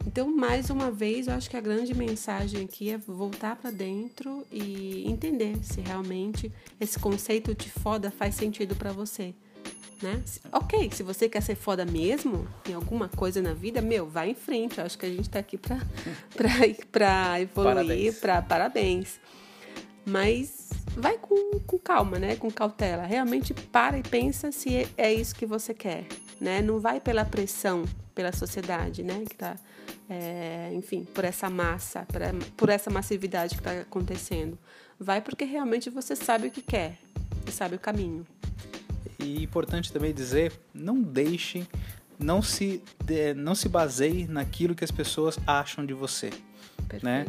Então, 0.05 0.35
mais 0.35 0.69
uma 0.69 0.89
vez, 0.89 1.27
eu 1.27 1.33
acho 1.33 1.49
que 1.49 1.57
a 1.57 1.61
grande 1.61 1.93
mensagem 1.93 2.63
aqui 2.63 2.89
é 2.89 2.97
voltar 2.97 3.55
para 3.55 3.71
dentro 3.71 4.45
e 4.51 5.03
entender 5.07 5.57
se 5.63 5.81
realmente 5.81 6.51
esse 6.79 6.97
conceito 6.99 7.53
de 7.53 7.69
foda 7.69 8.09
faz 8.09 8.35
sentido 8.35 8.75
para 8.75 8.91
você. 8.91 9.33
Né? 10.01 10.23
Ok, 10.51 10.91
se 10.93 11.01
você 11.01 11.27
quer 11.27 11.41
ser 11.41 11.55
foda 11.55 11.83
mesmo 11.83 12.47
em 12.69 12.73
alguma 12.73 13.09
coisa 13.09 13.41
na 13.41 13.53
vida, 13.53 13.81
meu, 13.81 14.07
vai 14.07 14.29
em 14.29 14.35
frente. 14.35 14.77
Eu 14.77 14.85
acho 14.85 14.97
que 14.97 15.05
a 15.05 15.09
gente 15.09 15.29
tá 15.29 15.39
aqui 15.39 15.57
pra, 15.57 15.77
pra, 16.35 16.49
pra 16.91 17.41
evoluir. 17.41 18.13
Pra, 18.19 18.41
parabéns. 18.41 19.19
Mas 20.05 20.69
vai 20.95 21.17
com, 21.17 21.59
com 21.59 21.77
calma, 21.77 22.19
né? 22.19 22.35
Com 22.35 22.49
cautela. 22.49 23.03
Realmente 23.05 23.53
para 23.53 23.97
e 23.97 24.03
pensa 24.03 24.51
se 24.51 24.87
é 24.95 25.11
isso 25.11 25.35
que 25.35 25.45
você 25.45 25.73
quer, 25.73 26.05
né? 26.39 26.61
Não 26.61 26.79
vai 26.79 27.01
pela 27.01 27.25
pressão, 27.25 27.83
pela 28.13 28.31
sociedade, 28.31 29.03
né? 29.03 29.23
Que 29.27 29.35
tá 29.35 29.55
é, 30.09 30.71
enfim, 30.73 31.03
por 31.03 31.25
essa 31.25 31.49
massa, 31.49 32.05
por, 32.05 32.21
por 32.55 32.69
essa 32.69 32.89
massividade 32.89 33.55
que 33.55 33.61
está 33.61 33.81
acontecendo. 33.81 34.57
Vai 34.99 35.21
porque 35.21 35.45
realmente 35.45 35.89
você 35.89 36.15
sabe 36.15 36.47
o 36.47 36.51
que 36.51 36.61
quer 36.61 36.97
e 37.47 37.51
sabe 37.51 37.75
o 37.75 37.79
caminho. 37.79 38.25
E 39.19 39.43
importante 39.43 39.91
também 39.91 40.13
dizer, 40.13 40.53
não 40.73 41.01
deixe, 41.01 41.67
não 42.19 42.41
se, 42.41 42.81
não 43.35 43.55
se 43.55 43.67
baseie 43.67 44.27
naquilo 44.27 44.75
que 44.75 44.83
as 44.83 44.91
pessoas 44.91 45.37
acham 45.45 45.85
de 45.85 45.93
você. 45.93 46.31
Né? 47.03 47.25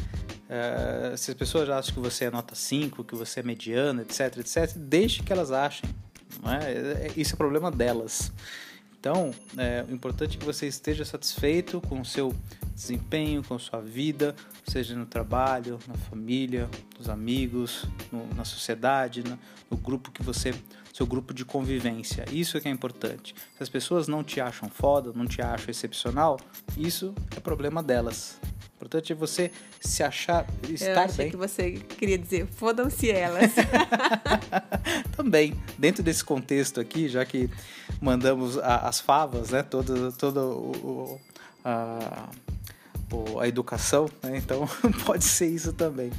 Uh, 0.48 1.16
se 1.16 1.30
as 1.30 1.36
pessoas 1.36 1.68
acham 1.68 1.94
que 1.94 2.00
você 2.00 2.26
é 2.26 2.30
nota 2.30 2.54
5, 2.54 3.04
que 3.04 3.14
você 3.14 3.40
é 3.40 3.42
mediana, 3.42 4.02
etc, 4.02 4.38
etc, 4.38 4.76
deixe 4.76 5.22
que 5.22 5.32
elas 5.32 5.50
achem. 5.50 5.88
Não 6.42 6.52
é? 6.52 6.72
é 6.72 7.10
isso 7.16 7.34
é 7.34 7.36
problema 7.36 7.70
delas. 7.70 8.32
Então, 9.00 9.30
é, 9.56 9.84
o 9.88 9.94
importante 9.94 10.36
é 10.36 10.40
que 10.40 10.44
você 10.44 10.66
esteja 10.66 11.04
satisfeito 11.04 11.80
com 11.82 12.00
o 12.00 12.04
seu 12.04 12.34
desempenho, 12.74 13.44
com 13.44 13.54
a 13.54 13.58
sua 13.58 13.80
vida, 13.80 14.34
seja 14.66 14.96
no 14.96 15.06
trabalho, 15.06 15.78
na 15.86 15.94
família, 15.94 16.68
nos 16.98 17.08
amigos, 17.08 17.84
no, 18.10 18.26
na 18.34 18.44
sociedade, 18.44 19.22
no, 19.22 19.38
no 19.70 19.76
grupo 19.76 20.10
que 20.10 20.22
você, 20.22 20.52
seu 20.92 21.06
grupo 21.06 21.32
de 21.32 21.44
convivência. 21.44 22.24
Isso 22.32 22.56
é 22.56 22.60
que 22.60 22.66
é 22.66 22.70
importante. 22.72 23.36
Se 23.56 23.62
as 23.62 23.68
pessoas 23.68 24.08
não 24.08 24.24
te 24.24 24.40
acham 24.40 24.68
foda, 24.68 25.12
não 25.14 25.26
te 25.26 25.40
acham 25.40 25.70
excepcional, 25.70 26.38
isso 26.76 27.14
é 27.36 27.40
problema 27.40 27.82
delas. 27.82 28.40
O 28.78 28.84
importante 28.84 29.12
é 29.12 29.16
você 29.16 29.50
se 29.80 30.04
achar, 30.04 30.46
estar 30.68 30.86
Eu 30.86 30.98
achei 31.00 31.16
bem. 31.16 31.30
que 31.30 31.36
você 31.36 31.72
queria 31.72 32.16
dizer, 32.16 32.46
fodam-se 32.46 33.10
elas. 33.10 33.50
Também, 35.16 35.60
dentro 35.76 36.00
desse 36.02 36.22
contexto 36.24 36.80
aqui, 36.80 37.08
já 37.08 37.24
que 37.24 37.50
mandamos 38.00 38.56
a- 38.58 38.88
as 38.88 39.00
favas, 39.00 39.50
né, 39.50 39.64
todo, 39.64 40.12
todo 40.12 40.38
o, 40.40 41.20
a, 41.64 42.28
a 43.40 43.48
educação, 43.48 44.08
né, 44.22 44.36
então 44.38 44.68
pode 45.04 45.24
ser 45.24 45.48
isso 45.48 45.72
também. 45.72 46.12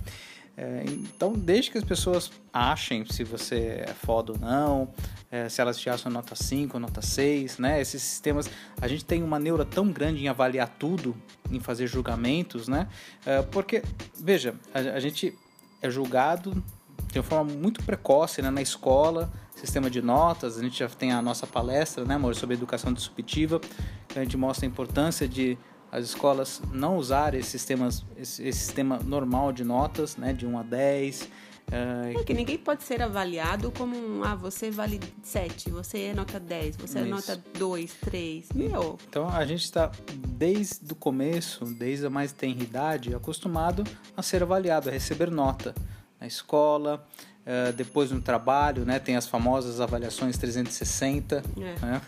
É, 0.62 0.84
então, 0.86 1.32
desde 1.32 1.72
que 1.72 1.78
as 1.78 1.86
pessoas 1.86 2.30
achem 2.52 3.06
se 3.06 3.24
você 3.24 3.86
é 3.88 3.94
foda 3.94 4.34
ou 4.34 4.38
não, 4.38 4.90
é, 5.32 5.48
se 5.48 5.62
elas 5.62 5.78
te 5.78 5.90
acham 5.90 6.12
nota 6.12 6.36
5, 6.36 6.78
nota 6.78 7.02
6, 7.02 7.60
né? 7.60 7.80
Esses 7.80 8.02
sistemas, 8.02 8.50
a 8.82 8.86
gente 8.86 9.06
tem 9.06 9.24
uma 9.24 9.40
neura 9.40 9.64
tão 9.64 9.90
grande 9.90 10.22
em 10.22 10.28
avaliar 10.28 10.68
tudo, 10.78 11.16
em 11.50 11.62
fazer 11.62 11.88
julgamentos, 11.88 12.68
né? 12.68 12.90
É, 13.26 13.42
porque, 13.42 13.82
veja, 14.20 14.54
a, 14.74 14.80
a 14.80 15.00
gente 15.00 15.34
é 15.82 15.90
julgado 15.90 16.62
de 17.10 17.20
uma 17.20 17.24
forma 17.24 17.54
muito 17.54 17.82
precoce 17.84 18.42
né, 18.42 18.50
na 18.50 18.62
escola, 18.62 19.32
sistema 19.56 19.90
de 19.90 20.02
notas, 20.02 20.58
a 20.58 20.62
gente 20.62 20.80
já 20.80 20.90
tem 20.90 21.14
a 21.14 21.22
nossa 21.22 21.48
palestra, 21.48 22.04
né, 22.04 22.16
amor, 22.16 22.36
sobre 22.36 22.56
educação 22.56 22.92
disruptiva, 22.92 23.62
que 24.10 24.20
a 24.20 24.24
gente 24.24 24.36
mostra 24.36 24.66
a 24.66 24.68
importância 24.68 25.26
de 25.26 25.58
as 25.92 26.06
escolas 26.06 26.62
não 26.72 26.98
usarem 26.98 27.40
esse, 27.40 27.52
sistemas, 27.52 28.06
esse, 28.18 28.48
esse 28.48 28.60
sistema 28.60 29.00
normal 29.04 29.52
de 29.52 29.64
notas, 29.64 30.18
né, 30.18 30.34
de 30.34 30.46
1 30.46 30.60
a 30.60 30.64
10. 30.64 31.28
eh, 31.72 32.14
É 32.20 32.24
que 32.24 32.34
ninguém 32.34 32.58
pode 32.58 32.84
ser 32.84 33.02
avaliado 33.02 33.72
como 33.72 33.96
um, 33.96 34.24
ah, 34.24 34.36
você 34.36 34.70
vale 34.72 35.00
7, 35.24 35.70
você 35.72 36.00
é 36.06 36.14
nota 36.14 36.40
10, 36.40 36.76
você 36.78 37.00
é 37.00 37.02
Isso. 37.02 37.10
nota 37.12 37.44
2, 37.58 37.94
3. 38.02 38.50
Meu, 38.54 38.98
Então 39.10 39.28
a 39.30 39.46
gente 39.46 39.64
está 39.64 39.92
desde 40.38 40.92
o 40.92 40.96
começo, 40.96 41.66
desde 41.66 42.06
a 42.06 42.10
mais 42.10 42.32
tenra 42.32 42.62
idade, 42.64 43.14
acostumado 43.16 43.84
a 44.16 44.22
ser 44.22 44.42
avaliado, 44.44 44.90
a 44.90 44.92
receber 44.92 45.30
nota 45.32 45.74
na 46.20 46.28
escola, 46.28 47.08
eh, 47.46 47.72
depois 47.72 48.12
no 48.12 48.22
trabalho, 48.22 48.86
né? 48.86 49.00
Tem 49.00 49.16
as 49.16 49.28
famosas 49.28 49.80
avaliações 49.82 50.38
360, 50.38 51.44
É. 51.58 51.86
né? 51.86 52.02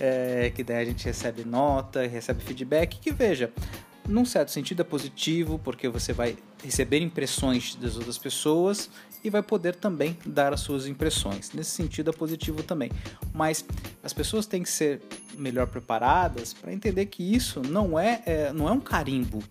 Eh, 0.00 0.52
que 0.56 0.62
daí 0.64 0.82
a 0.82 0.84
gente 0.84 1.04
recebe 1.04 1.44
nota, 1.44 2.06
recebe 2.06 2.42
feedback, 2.42 2.98
que 2.98 3.12
veja, 3.12 3.50
num 4.08 4.24
certo 4.24 4.50
sentido 4.50 4.80
é 4.80 4.84
positivo, 4.84 5.58
porque 5.58 5.88
você 5.88 6.12
vai 6.12 6.36
receber 6.64 7.00
impressões 7.00 7.74
das 7.74 7.96
outras 7.96 8.18
pessoas 8.18 8.88
e 9.24 9.30
vai 9.30 9.42
poder 9.42 9.76
também 9.76 10.18
dar 10.26 10.52
as 10.52 10.60
suas 10.60 10.86
impressões. 10.88 11.52
Nesse 11.52 11.70
sentido 11.70 12.10
é 12.10 12.12
positivo 12.12 12.62
também. 12.62 12.90
Mas 13.32 13.64
as 14.02 14.12
pessoas 14.12 14.46
têm 14.46 14.62
que 14.64 14.70
ser 14.70 15.00
melhor 15.38 15.68
preparadas 15.68 16.52
para 16.52 16.72
entender 16.72 17.06
que 17.06 17.22
isso 17.22 17.60
não 17.62 17.96
é, 17.98 18.20
é, 18.26 18.52
não 18.52 18.68
é 18.68 18.72
um 18.72 18.80
carimbo, 18.80 19.42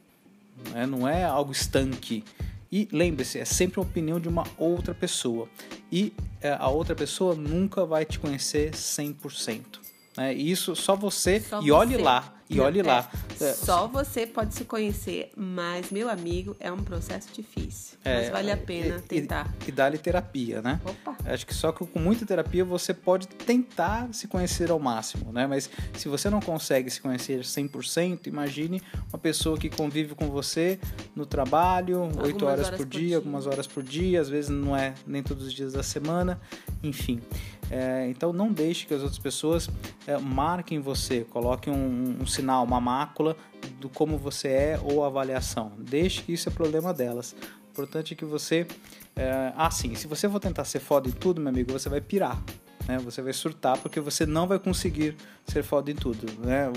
né? 0.73 0.85
não 0.85 1.07
é 1.07 1.23
algo 1.23 1.51
estanque. 1.53 2.23
E 2.71 2.87
lembre-se, 2.91 3.37
é 3.37 3.43
sempre 3.43 3.79
a 3.79 3.83
opinião 3.83 4.19
de 4.19 4.29
uma 4.29 4.45
outra 4.57 4.93
pessoa. 4.93 5.49
E 5.91 6.13
é, 6.39 6.53
a 6.57 6.69
outra 6.69 6.95
pessoa 6.95 7.35
nunca 7.35 7.85
vai 7.85 8.05
te 8.05 8.17
conhecer 8.17 8.71
100%. 8.71 9.79
Né? 10.15 10.33
E 10.33 10.49
isso 10.49 10.75
só 10.75 10.95
você. 10.95 11.41
Só 11.41 11.61
e 11.61 11.69
olhe 11.71 11.95
você. 11.95 12.01
lá. 12.01 12.40
E 12.51 12.59
olhe 12.59 12.79
é, 12.79 12.83
lá. 12.83 13.09
É, 13.39 13.53
Só 13.53 13.87
você 13.87 14.27
pode 14.27 14.53
se 14.53 14.65
conhecer, 14.65 15.31
mas, 15.35 15.89
meu 15.89 16.09
amigo, 16.09 16.55
é 16.59 16.71
um 16.71 16.83
processo 16.83 17.29
difícil. 17.33 17.97
mas 18.03 18.29
vale 18.29 18.51
a 18.51 18.57
pena 18.57 18.95
É, 18.95 18.97
e- 18.97 19.01
tentar. 19.01 19.53
E, 19.65 19.69
e 19.69 19.71
dá-lhe 19.71 19.97
terapia, 19.97 20.61
né? 20.61 20.79
Opa! 20.85 21.15
Acho 21.25 21.45
que 21.45 21.53
só 21.53 21.71
que 21.71 21.85
com 21.85 21.99
muita 21.99 22.25
terapia 22.25 22.65
você 22.65 22.93
pode 22.93 23.27
tentar 23.27 24.09
se 24.13 24.27
conhecer 24.27 24.69
ao 24.69 24.79
máximo, 24.79 25.31
né? 25.31 25.47
Mas 25.47 25.69
se 25.97 26.07
você 26.07 26.29
não 26.29 26.39
consegue 26.39 26.89
se 26.89 26.99
conhecer 26.99 27.41
100%, 27.41 28.27
imagine 28.27 28.81
uma 29.11 29.19
pessoa 29.19 29.57
que 29.57 29.69
convive 29.69 30.13
com 30.15 30.27
você 30.29 30.79
no 31.15 31.25
trabalho, 31.25 32.01
Algumas 32.03 32.25
8 32.27 32.45
horas, 32.45 32.65
horas 32.67 32.69
por, 32.79 32.85
por 32.85 32.91
dia, 32.91 33.07
dia. 33.07 33.15
algumas 33.17 33.47
horas 33.47 33.67
por 33.67 33.83
dia, 33.83 34.21
às 34.21 34.29
vezes 34.29 34.49
não 34.49 34.75
é 34.75 34.93
nem 35.07 35.23
todos 35.23 35.45
os 35.47 35.53
dias 35.53 35.73
da 35.73 35.83
semana, 35.83 36.39
enfim. 36.83 37.21
É, 37.69 38.07
então 38.09 38.33
não 38.33 38.51
deixe 38.51 38.85
que 38.85 38.93
as 38.93 39.01
outras 39.01 39.17
pessoas 39.19 39.69
é, 40.05 40.17
marquem 40.17 40.79
você, 40.79 41.21
coloquem 41.29 41.71
um, 41.71 42.17
um 42.21 42.25
sinal, 42.41 42.63
uma 42.63 42.81
mácula 42.81 43.37
do 43.79 43.87
como 43.87 44.17
você 44.17 44.47
é 44.47 44.79
ou 44.83 45.03
avaliação. 45.03 45.71
Deixe 45.77 46.21
que 46.23 46.33
isso 46.33 46.49
é 46.49 46.51
problema 46.51 46.93
delas. 46.93 47.35
O 47.67 47.71
importante 47.71 48.13
é 48.13 48.17
que 48.17 48.25
você. 48.25 48.67
É, 49.15 49.53
ah, 49.55 49.69
sim, 49.69 49.95
se 49.95 50.07
você 50.07 50.27
for 50.27 50.39
tentar 50.39 50.65
ser 50.65 50.79
foda 50.79 51.07
em 51.07 51.11
tudo, 51.11 51.39
meu 51.39 51.49
amigo, 51.49 51.71
você 51.71 51.87
vai 51.87 52.01
pirar. 52.01 52.41
Né? 52.87 52.97
Você 52.99 53.21
vai 53.21 53.33
surtar 53.33 53.77
porque 53.77 53.99
você 53.99 54.25
não 54.25 54.47
vai 54.47 54.57
conseguir 54.57 55.15
ser 55.45 55.63
foda 55.63 55.91
em 55.91 55.95
tudo. 55.95 56.27
Né? 56.39 56.71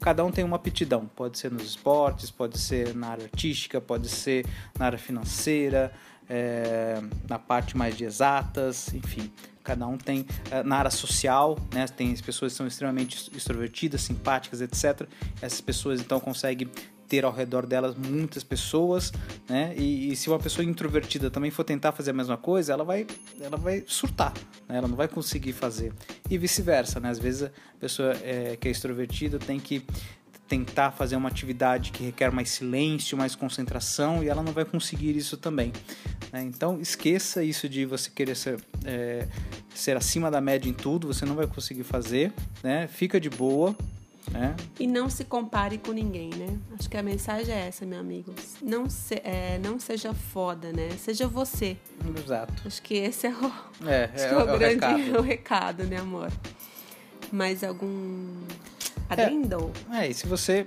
Cada 0.00 0.24
um 0.24 0.30
tem 0.30 0.44
uma 0.44 0.56
aptidão. 0.56 1.06
Pode 1.14 1.38
ser 1.38 1.50
nos 1.50 1.64
esportes, 1.64 2.30
pode 2.30 2.58
ser 2.58 2.94
na 2.94 3.08
área 3.08 3.24
artística, 3.24 3.80
pode 3.80 4.08
ser 4.08 4.46
na 4.78 4.86
área 4.86 4.98
financeira, 4.98 5.92
é, 6.28 7.00
na 7.28 7.38
parte 7.38 7.76
mais 7.76 7.96
de 7.96 8.04
exatas, 8.04 8.94
enfim. 8.94 9.30
Cada 9.70 9.86
um 9.86 9.96
tem 9.96 10.26
é, 10.50 10.64
na 10.64 10.78
área 10.78 10.90
social, 10.90 11.56
né? 11.72 11.86
Tem 11.86 12.12
as 12.12 12.20
pessoas 12.20 12.52
que 12.52 12.56
são 12.56 12.66
extremamente 12.66 13.30
extrovertidas, 13.32 14.00
simpáticas, 14.00 14.60
etc. 14.60 15.08
Essas 15.40 15.60
pessoas 15.60 16.00
então 16.00 16.18
conseguem 16.18 16.68
ter 17.06 17.24
ao 17.24 17.32
redor 17.32 17.66
delas 17.66 17.94
muitas 17.94 18.42
pessoas, 18.42 19.12
né? 19.48 19.72
E, 19.76 20.10
e, 20.10 20.16
se 20.16 20.28
uma 20.28 20.40
pessoa 20.40 20.64
introvertida 20.64 21.30
também 21.30 21.52
for 21.52 21.62
tentar 21.62 21.92
fazer 21.92 22.10
a 22.10 22.14
mesma 22.14 22.36
coisa, 22.36 22.72
ela 22.72 22.82
vai, 22.82 23.06
ela 23.40 23.56
vai 23.56 23.84
surtar, 23.86 24.34
né? 24.68 24.78
Ela 24.78 24.88
não 24.88 24.96
vai 24.96 25.06
conseguir 25.06 25.52
fazer. 25.52 25.92
E 26.28 26.36
vice-versa, 26.36 26.98
né? 26.98 27.10
Às 27.10 27.18
vezes 27.20 27.44
a 27.44 27.50
pessoa 27.78 28.12
é, 28.24 28.56
que 28.56 28.66
é 28.66 28.70
extrovertida 28.72 29.38
tem 29.38 29.60
que 29.60 29.84
tentar 30.50 30.90
fazer 30.90 31.14
uma 31.14 31.28
atividade 31.28 31.92
que 31.92 32.02
requer 32.02 32.32
mais 32.32 32.50
silêncio, 32.50 33.16
mais 33.16 33.36
concentração, 33.36 34.20
e 34.24 34.28
ela 34.28 34.42
não 34.42 34.52
vai 34.52 34.64
conseguir 34.64 35.16
isso 35.16 35.36
também. 35.36 35.72
Né? 36.32 36.42
Então 36.42 36.80
esqueça 36.80 37.44
isso 37.44 37.68
de 37.68 37.86
você 37.86 38.10
querer 38.10 38.34
ser, 38.34 38.60
é, 38.84 39.28
ser 39.72 39.96
acima 39.96 40.28
da 40.28 40.40
média 40.40 40.68
em 40.68 40.74
tudo, 40.74 41.06
você 41.06 41.24
não 41.24 41.36
vai 41.36 41.46
conseguir 41.46 41.84
fazer, 41.84 42.32
né? 42.64 42.88
Fica 42.88 43.20
de 43.20 43.30
boa, 43.30 43.76
né? 44.32 44.56
E 44.80 44.88
não 44.88 45.08
se 45.08 45.22
compare 45.22 45.78
com 45.78 45.92
ninguém, 45.92 46.30
né? 46.30 46.58
Acho 46.76 46.90
que 46.90 46.96
a 46.96 47.02
mensagem 47.02 47.54
é 47.54 47.68
essa, 47.68 47.86
meu 47.86 48.00
amigo. 48.00 48.34
Não, 48.60 48.90
se, 48.90 49.14
é, 49.22 49.60
não 49.62 49.78
seja 49.78 50.12
foda, 50.12 50.72
né? 50.72 50.90
Seja 50.98 51.28
você. 51.28 51.76
Exato. 52.18 52.60
Acho 52.66 52.82
que 52.82 52.94
esse 52.94 53.28
é 53.28 53.30
o, 53.30 53.86
É, 53.86 54.10
é, 54.16 54.34
o 54.34 54.40
é 54.40 54.42
o 54.42 54.58
grande 54.58 54.74
recado. 54.74 55.14
o 55.16 55.22
recado, 55.22 55.84
né, 55.84 55.98
amor? 55.98 56.32
Mais 57.30 57.62
algum 57.62 58.34
adendo? 59.10 59.70
É, 59.92 60.08
e 60.08 60.14
se 60.14 60.26
você 60.26 60.66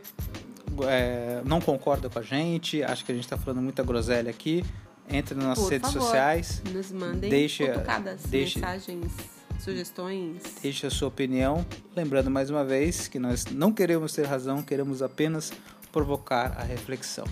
é, 0.87 1.41
não 1.45 1.59
concorda 1.61 2.09
com 2.09 2.19
a 2.19 2.21
gente, 2.21 2.83
acha 2.83 3.03
que 3.03 3.11
a 3.11 3.15
gente 3.15 3.23
está 3.25 3.37
falando 3.37 3.61
muita 3.61 3.83
groselha 3.83 4.29
aqui, 4.29 4.63
entre 5.09 5.35
nas 5.35 5.45
nossas 5.45 5.63
Por 5.65 5.71
redes 5.71 5.91
favor, 5.91 6.05
sociais, 6.05 6.61
Nos 6.71 6.91
mandem 6.91 7.29
deixe- 7.29 7.67
cutucadas, 7.67 8.21
deixe- 8.23 8.59
mensagens, 8.59 9.11
sugestões. 9.59 10.41
deixe 10.61 10.87
a 10.87 10.89
sua 10.89 11.07
opinião. 11.07 11.65
Lembrando 11.95 12.29
mais 12.31 12.49
uma 12.49 12.63
vez 12.63 13.07
que 13.07 13.19
nós 13.19 13.45
não 13.45 13.71
queremos 13.71 14.13
ter 14.13 14.25
razão, 14.25 14.61
queremos 14.61 15.01
apenas 15.01 15.51
provocar 15.91 16.55
a 16.59 16.63
reflexão. 16.63 17.25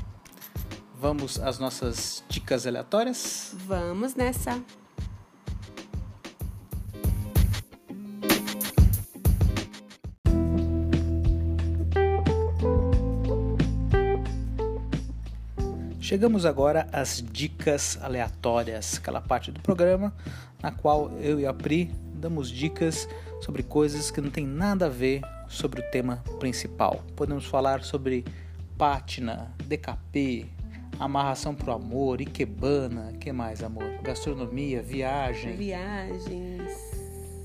Vamos 0.99 1.39
às 1.39 1.57
nossas 1.57 2.23
dicas 2.29 2.67
aleatórias? 2.67 3.55
Vamos 3.65 4.13
nessa. 4.13 4.61
Chegamos 16.11 16.45
agora 16.45 16.89
às 16.91 17.23
dicas 17.25 17.97
aleatórias, 18.01 18.97
aquela 18.97 19.21
parte 19.21 19.49
do 19.49 19.61
programa 19.61 20.13
na 20.61 20.69
qual 20.69 21.09
eu 21.21 21.39
e 21.39 21.45
a 21.45 21.53
Pri 21.53 21.89
damos 22.13 22.49
dicas 22.49 23.07
sobre 23.39 23.63
coisas 23.63 24.11
que 24.11 24.19
não 24.19 24.29
tem 24.29 24.45
nada 24.45 24.87
a 24.87 24.89
ver 24.89 25.21
sobre 25.47 25.79
o 25.79 25.89
tema 25.89 26.17
principal. 26.37 27.01
Podemos 27.15 27.45
falar 27.45 27.81
sobre 27.81 28.25
pátina, 28.77 29.55
DKP, 29.63 30.47
amarração 30.99 31.55
pro 31.55 31.71
amor, 31.71 32.19
ikebana, 32.19 33.13
que 33.13 33.31
mais 33.31 33.63
amor? 33.63 33.89
Gastronomia, 34.03 34.81
viagem. 34.81 35.55
Viagens. 35.55 36.73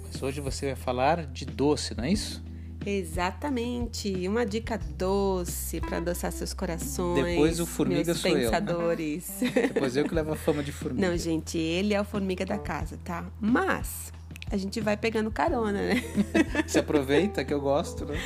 Mas 0.02 0.20
hoje 0.20 0.40
você 0.40 0.66
vai 0.66 0.74
falar 0.74 1.24
de 1.24 1.46
doce, 1.46 1.96
não 1.96 2.02
é 2.02 2.10
isso? 2.10 2.42
Exatamente. 2.86 4.28
Uma 4.28 4.46
dica 4.46 4.78
doce 4.96 5.80
para 5.80 5.96
adoçar 5.96 6.30
seus 6.30 6.54
corações. 6.54 7.24
Depois 7.24 7.58
o 7.58 7.66
formiga 7.66 8.04
meus 8.04 8.18
sou 8.18 8.30
eu, 8.30 8.36
né? 8.36 8.44
pensadores. 8.44 9.40
Depois 9.74 9.96
eu 9.96 10.04
que 10.04 10.14
levo 10.14 10.32
a 10.32 10.36
fama 10.36 10.62
de 10.62 10.70
formiga. 10.70 11.08
Não, 11.08 11.16
gente, 11.18 11.58
ele 11.58 11.94
é 11.94 12.00
o 12.00 12.04
formiga 12.04 12.46
da 12.46 12.58
casa, 12.58 12.96
tá? 13.04 13.26
Mas 13.40 14.12
a 14.50 14.56
gente 14.56 14.80
vai 14.80 14.96
pegando 14.96 15.30
carona, 15.32 15.72
né? 15.72 15.96
Se 16.68 16.78
aproveita 16.78 17.44
que 17.44 17.52
eu 17.52 17.60
gosto, 17.60 18.04
né? 18.04 18.20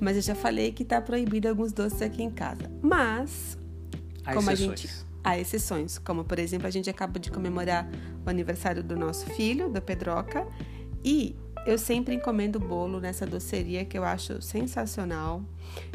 Mas 0.00 0.16
eu 0.16 0.22
já 0.22 0.34
falei 0.34 0.70
que 0.70 0.84
tá 0.84 1.00
proibido 1.00 1.48
alguns 1.48 1.72
doces 1.72 2.00
aqui 2.00 2.22
em 2.22 2.30
casa. 2.30 2.70
Mas, 2.80 3.58
Há 4.24 4.34
como 4.34 4.50
exceções. 4.50 4.78
a 4.78 4.82
gente. 4.82 5.06
Há 5.24 5.38
exceções. 5.38 5.98
Como, 5.98 6.24
por 6.24 6.38
exemplo, 6.38 6.68
a 6.68 6.70
gente 6.70 6.88
acaba 6.88 7.18
de 7.18 7.32
comemorar 7.32 7.88
o 8.24 8.30
aniversário 8.30 8.82
do 8.82 8.96
nosso 8.96 9.26
filho, 9.30 9.68
do 9.68 9.82
Pedroca. 9.82 10.46
E 11.04 11.34
eu 11.66 11.78
sempre 11.78 12.14
encomendo 12.14 12.58
bolo 12.58 13.00
nessa 13.00 13.26
doceria 13.26 13.84
que 13.84 13.98
eu 13.98 14.04
acho 14.04 14.40
sensacional, 14.42 15.42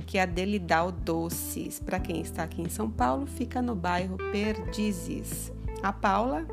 que 0.05 0.17
é 0.17 0.21
a 0.21 0.25
Delidal 0.25 0.91
Doces. 0.91 1.79
Para 1.79 1.99
quem 1.99 2.21
está 2.21 2.43
aqui 2.43 2.61
em 2.61 2.69
São 2.69 2.89
Paulo, 2.89 3.25
fica 3.25 3.61
no 3.61 3.75
bairro 3.75 4.17
Perdizes. 4.31 5.51
A 5.81 5.91
Paula, 5.91 6.45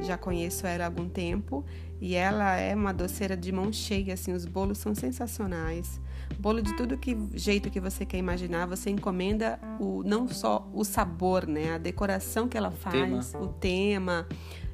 já 0.00 0.18
conheço 0.18 0.66
ela 0.66 0.84
há 0.84 0.86
algum 0.86 1.08
tempo, 1.08 1.64
e 2.00 2.14
ela 2.16 2.56
é 2.56 2.74
uma 2.74 2.92
doceira 2.92 3.36
de 3.36 3.52
mão 3.52 3.72
cheia, 3.72 4.14
assim, 4.14 4.32
os 4.32 4.44
bolos 4.44 4.78
são 4.78 4.92
sensacionais. 4.92 6.00
Bolo 6.38 6.60
de 6.60 6.74
tudo 6.76 6.98
que 6.98 7.16
jeito 7.34 7.70
que 7.70 7.78
você 7.78 8.04
quer 8.04 8.16
imaginar, 8.16 8.66
você 8.66 8.90
encomenda 8.90 9.60
o 9.78 10.02
não 10.02 10.26
só 10.28 10.68
o 10.74 10.82
sabor, 10.82 11.46
né, 11.46 11.74
a 11.74 11.78
decoração 11.78 12.48
que 12.48 12.58
ela 12.58 12.70
faz, 12.70 13.30
tema. 13.30 13.44
o 13.44 13.48
tema. 13.48 14.26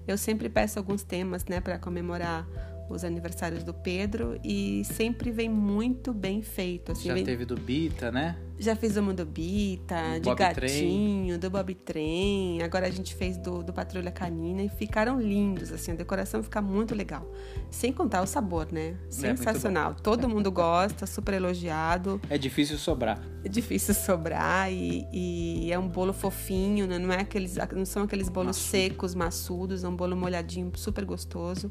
Eu 0.07 0.17
sempre 0.17 0.49
peço 0.49 0.79
alguns 0.79 1.03
temas, 1.03 1.45
né, 1.45 1.61
para 1.61 1.79
comemorar 1.79 2.47
os 2.89 3.05
aniversários 3.05 3.63
do 3.63 3.73
Pedro 3.75 4.39
e 4.45 4.83
sempre 4.85 5.31
vem 5.31 5.49
muito 5.49 6.13
bem 6.13 6.43
feito. 6.43 6.93
Assim, 6.93 7.09
Já 7.09 7.15
vem- 7.15 7.25
teve 7.25 7.45
do 7.45 7.55
Bita, 7.57 8.11
né? 8.11 8.37
já 8.61 8.75
fiz 8.75 8.97
uma 8.97 9.15
do 9.15 9.25
Bita, 9.25 9.95
Do 10.15 10.21
de 10.21 10.21
Bob 10.31 10.37
gatinho, 10.39 11.39
do 11.39 11.49
Bob 11.49 11.73
Trem. 11.77 12.61
Agora 12.61 12.89
a 12.89 12.91
gente 12.91 13.15
fez 13.15 13.37
do, 13.37 13.63
do 13.63 13.73
Patrulha 13.73 14.11
Canina 14.11 14.63
e 14.63 14.69
ficaram 14.69 15.21
lindos, 15.21 15.71
assim, 15.71 15.93
a 15.93 15.95
decoração 15.95 16.43
fica 16.43 16.61
muito 16.61 16.93
legal. 16.93 17.25
Sem 17.71 17.93
contar 17.93 18.21
o 18.21 18.27
sabor, 18.27 18.67
né? 18.73 18.97
É, 19.07 19.11
Sensacional. 19.11 19.95
Todo 19.95 20.29
mundo 20.29 20.51
gosta, 20.53 21.07
super 21.07 21.35
elogiado. 21.35 22.21
É 22.29 22.37
difícil 22.37 22.79
sobrar. 22.79 23.23
É 23.45 23.49
difícil 23.49 23.95
sobrar 23.95 24.73
e, 24.73 25.07
e 25.13 25.71
é 25.73 25.79
um 25.79 25.87
bolo 25.89 26.13
fofinho, 26.13 26.87
né? 26.89 26.99
Não, 26.99 27.13
é 27.15 27.21
aqueles, 27.21 27.57
não 27.77 27.85
são 27.85 28.03
aqueles 28.03 28.29
bolos 28.29 28.57
Maçudo. 28.57 28.71
secos, 28.71 29.15
maçudos, 29.15 29.85
é 29.85 29.89
um 29.89 29.95
bolo 29.95 30.17
molhadinho, 30.17 30.73
super 30.75 31.05
gostoso. 31.05 31.71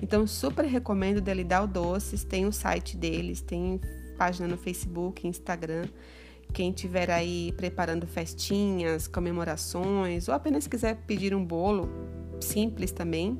Então, 0.00 0.26
super 0.26 0.64
recomendo 0.64 1.20
Delidal 1.20 1.66
Doces, 1.66 2.24
tem 2.24 2.46
o 2.46 2.52
site 2.52 2.96
deles, 2.96 3.40
tem 3.40 3.80
página 4.16 4.46
no 4.48 4.56
Facebook, 4.56 5.26
Instagram. 5.26 5.86
Quem 6.52 6.72
tiver 6.72 7.10
aí 7.10 7.52
preparando 7.56 8.06
festinhas, 8.06 9.06
comemorações, 9.06 10.28
ou 10.28 10.34
apenas 10.34 10.66
quiser 10.66 10.96
pedir 11.06 11.34
um 11.34 11.44
bolo 11.44 11.88
simples 12.40 12.90
também, 12.90 13.38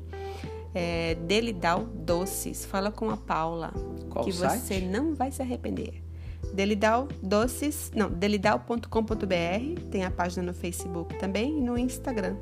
é 0.75 1.14
Delidal 1.14 1.85
Doces. 1.85 2.64
Fala 2.64 2.90
com 2.90 3.09
a 3.11 3.16
Paula, 3.16 3.73
Qual 4.11 4.25
que 4.25 4.33
site? 4.33 4.61
você 4.61 4.81
não 4.81 5.14
vai 5.14 5.31
se 5.31 5.40
arrepender. 5.40 6.03
Delidal 6.53 7.09
Doces, 7.23 7.90
não, 7.94 8.11
delidal.com.br, 8.11 9.81
tem 9.90 10.05
a 10.05 10.11
página 10.11 10.42
no 10.42 10.55
Facebook 10.55 11.18
também 11.18 11.59
e 11.59 11.62
no 11.62 11.79
Instagram. 11.79 12.37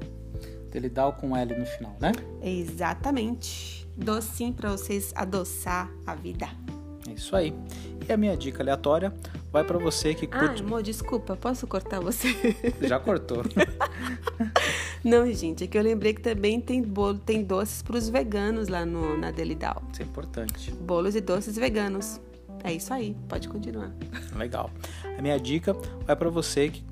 Delidal 0.71 1.13
com 1.15 1.37
L 1.37 1.57
no 1.57 1.65
final, 1.65 1.97
né? 2.01 2.13
Exatamente. 2.43 3.86
Docinho 3.97 4.53
para 4.53 4.71
vocês 4.73 5.13
adoçar 5.15 5.91
a 6.07 6.15
vida. 6.15 6.49
É 7.09 7.13
isso 7.13 7.35
aí. 7.35 7.55
E 8.09 8.13
a 8.13 8.17
minha 8.17 8.37
dica 8.37 8.63
aleatória 8.63 9.13
vai 9.53 9.65
pra 9.65 9.79
você 9.79 10.15
que 10.15 10.29
Ah, 10.31 10.39
curte. 10.41 10.63
amor, 10.63 10.83
desculpa, 10.83 11.37
posso 11.37 11.67
cortar 11.67 12.01
você? 12.01 12.29
Já 12.83 12.99
cortou. 13.01 13.43
Não, 15.05 15.31
gente, 15.33 15.65
é 15.65 15.67
que 15.67 15.79
eu 15.79 15.83
lembrei 15.83 16.13
que 16.15 16.21
também 16.21 16.61
tem 16.61 16.83
bolo, 16.83 17.19
tem 17.19 17.43
doces 17.45 17.81
para 17.83 17.97
os 17.97 18.09
veganos 18.09 18.69
lá 18.69 18.85
no, 18.85 19.17
na 19.17 19.31
Delidal. 19.31 19.83
Isso 19.93 20.03
é 20.03 20.05
importante. 20.05 20.73
Bolos 20.73 21.15
e 21.15 21.21
doces 21.21 21.57
veganos. 21.57 22.21
É 22.65 22.73
isso 22.73 22.93
aí, 22.93 23.17
pode 23.29 23.49
continuar. 23.49 23.93
Legal. 24.35 24.71
A 25.17 25.23
minha 25.23 25.39
dica 25.39 25.73
vai 26.05 26.17
pra 26.17 26.29
você 26.29 26.69
que, 26.69 26.83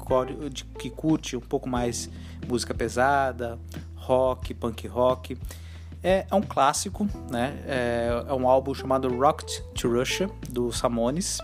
de- 0.50 0.64
que 0.64 0.88
curte 0.90 1.36
um 1.36 1.40
pouco 1.40 1.68
mais 1.68 2.08
música 2.46 2.72
pesada, 2.72 3.58
rock, 3.96 4.54
punk 4.54 4.86
rock. 4.86 5.36
É, 6.04 6.26
é 6.30 6.34
um 6.34 6.42
clássico, 6.42 7.08
né? 7.30 7.58
É, 7.66 8.24
é 8.28 8.34
um 8.34 8.46
álbum 8.46 8.74
chamado 8.74 9.08
Rocked 9.08 9.62
to 9.74 9.88
Russia, 9.88 10.28
do 10.50 10.70
Samones, 10.70 11.38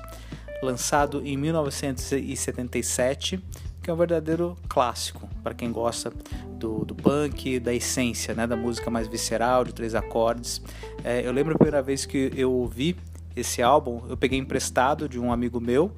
lançado 0.62 1.26
em 1.26 1.34
1977, 1.34 3.42
que 3.82 3.88
é 3.88 3.92
um 3.92 3.96
verdadeiro 3.96 4.54
clássico 4.68 5.26
para 5.42 5.54
quem 5.54 5.72
gosta 5.72 6.12
do, 6.58 6.84
do 6.84 6.94
punk, 6.94 7.58
da 7.58 7.72
essência, 7.72 8.34
né? 8.34 8.46
Da 8.46 8.54
música 8.54 8.90
mais 8.90 9.08
visceral, 9.08 9.64
de 9.64 9.72
três 9.72 9.94
acordes. 9.94 10.60
É, 11.02 11.26
eu 11.26 11.32
lembro 11.32 11.54
a 11.54 11.56
primeira 11.56 11.80
vez 11.80 12.04
que 12.04 12.30
eu 12.36 12.52
ouvi 12.52 12.94
esse 13.34 13.62
álbum, 13.62 14.02
eu 14.10 14.16
peguei 14.16 14.38
emprestado 14.38 15.08
de 15.08 15.18
um 15.18 15.32
amigo 15.32 15.58
meu. 15.58 15.90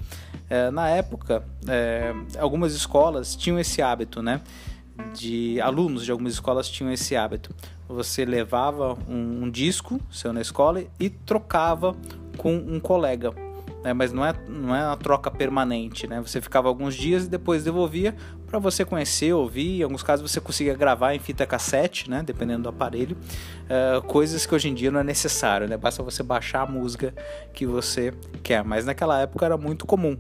É, 0.49 0.71
na 0.71 0.89
época, 0.89 1.45
é, 1.67 2.15
algumas 2.39 2.75
escolas 2.75 3.35
tinham 3.35 3.59
esse 3.59 3.83
hábito, 3.83 4.23
né? 4.23 4.41
De 5.15 5.61
alunos 5.61 6.05
de 6.05 6.13
algumas 6.13 6.35
escolas 6.35 6.69
tinham 6.69 6.93
esse 6.93 7.17
hábito. 7.17 7.53
Você 7.93 8.25
levava 8.25 8.97
um, 9.09 9.45
um 9.45 9.51
disco 9.51 10.01
seu 10.11 10.33
na 10.33 10.41
escola 10.41 10.83
e 10.99 11.11
trocava 11.11 11.95
com 12.37 12.55
um 12.55 12.81
colega. 12.81 13.33
né? 13.85 13.93
Mas 13.93 14.13
não 14.13 14.25
é, 14.25 14.35
não 14.49 14.75
é 14.75 14.87
uma 14.87 14.97
troca 14.97 15.31
permanente, 15.31 16.07
né? 16.07 16.21
Você 16.21 16.41
ficava 16.41 16.69
alguns 16.69 16.95
dias 16.95 17.27
e 17.27 17.29
depois 17.29 17.65
devolvia 17.65 18.15
para 18.47 18.59
você 18.59 18.85
conhecer, 18.85 19.33
ouvir. 19.33 19.81
Em 19.81 19.83
alguns 19.83 20.03
casos 20.03 20.31
você 20.31 20.41
conseguia 20.41 20.75
gravar 20.75 21.15
em 21.15 21.19
fita 21.19 21.47
cassete, 21.47 22.09
né? 22.09 22.23
Dependendo 22.23 22.65
do 22.65 22.69
aparelho. 22.69 23.17
É, 23.69 24.01
coisas 24.07 24.47
que 24.47 24.55
hoje 24.55 24.69
em 24.69 24.75
dia 24.75 24.91
não 24.91 25.01
é 25.01 25.05
necessário, 25.05 25.69
né? 25.69 25.77
Basta 25.77 26.03
você 26.03 26.23
baixar 26.23 26.63
a 26.63 26.67
música 26.67 27.15
que 27.53 27.67
você 27.67 28.13
quer. 28.43 28.65
Mas 28.65 28.85
naquela 28.85 29.21
época 29.21 29.45
era 29.45 29.57
muito 29.57 29.87
comum. 29.87 30.17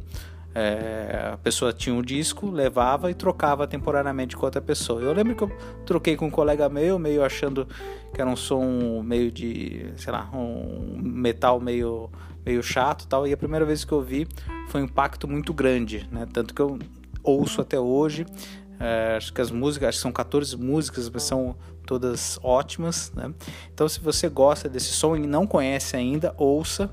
É, 0.55 1.31
a 1.33 1.37
pessoa 1.38 1.73
tinha 1.73 1.95
um 1.95 2.03
disco, 2.03 2.51
levava 2.51 3.11
e 3.11 3.15
trocava 3.15 3.67
temporariamente 3.67 4.37
com 4.37 4.45
outra 4.45 4.61
pessoa. 4.61 5.01
Eu 5.01 5.12
lembro 5.12 5.35
que 5.35 5.43
eu 5.43 5.53
troquei 5.87 6.17
com 6.17 6.27
um 6.27 6.31
colega 6.31 6.69
meu, 6.69 6.99
meio 6.99 7.25
achando 7.25 7.67
que 8.12 8.21
era 8.21 8.29
um 8.29 8.37
som 8.37 9.03
meio 9.03 9.31
de, 9.31 9.93
sei 9.97 10.12
lá, 10.12 10.31
um 10.35 10.99
metal 11.03 11.59
meio, 11.59 12.11
meio 12.45 12.62
chato 12.62 13.07
tal. 13.07 13.27
E 13.27 13.33
a 13.33 13.37
primeira 13.37 13.65
vez 13.65 13.85
que 13.85 13.93
eu 13.93 14.03
vi 14.03 14.29
foi 14.69 14.83
um 14.83 14.85
impacto 14.85 15.27
muito 15.27 15.55
grande, 15.55 16.07
né? 16.12 16.27
Tanto 16.33 16.55
que 16.55 16.61
eu 16.61 16.79
ouço 17.23 17.61
até 17.61 17.81
hoje. 17.81 18.27
É, 18.79 19.17
acho 19.17 19.33
que 19.33 19.41
as 19.41 19.51
músicas, 19.51 19.91
acho 19.91 19.99
que 19.99 20.03
são 20.03 20.12
14 20.12 20.57
músicas, 20.57 21.09
mas 21.09 21.23
são 21.23 21.57
todas 21.87 22.38
ótimas, 22.43 23.12
né? 23.15 23.33
Então, 23.73 23.88
se 23.88 24.01
você 24.01 24.29
gosta 24.29 24.69
desse 24.69 24.93
som 24.93 25.17
e 25.17 25.27
não 25.27 25.47
conhece 25.47 25.97
ainda, 25.97 26.35
ouça, 26.37 26.91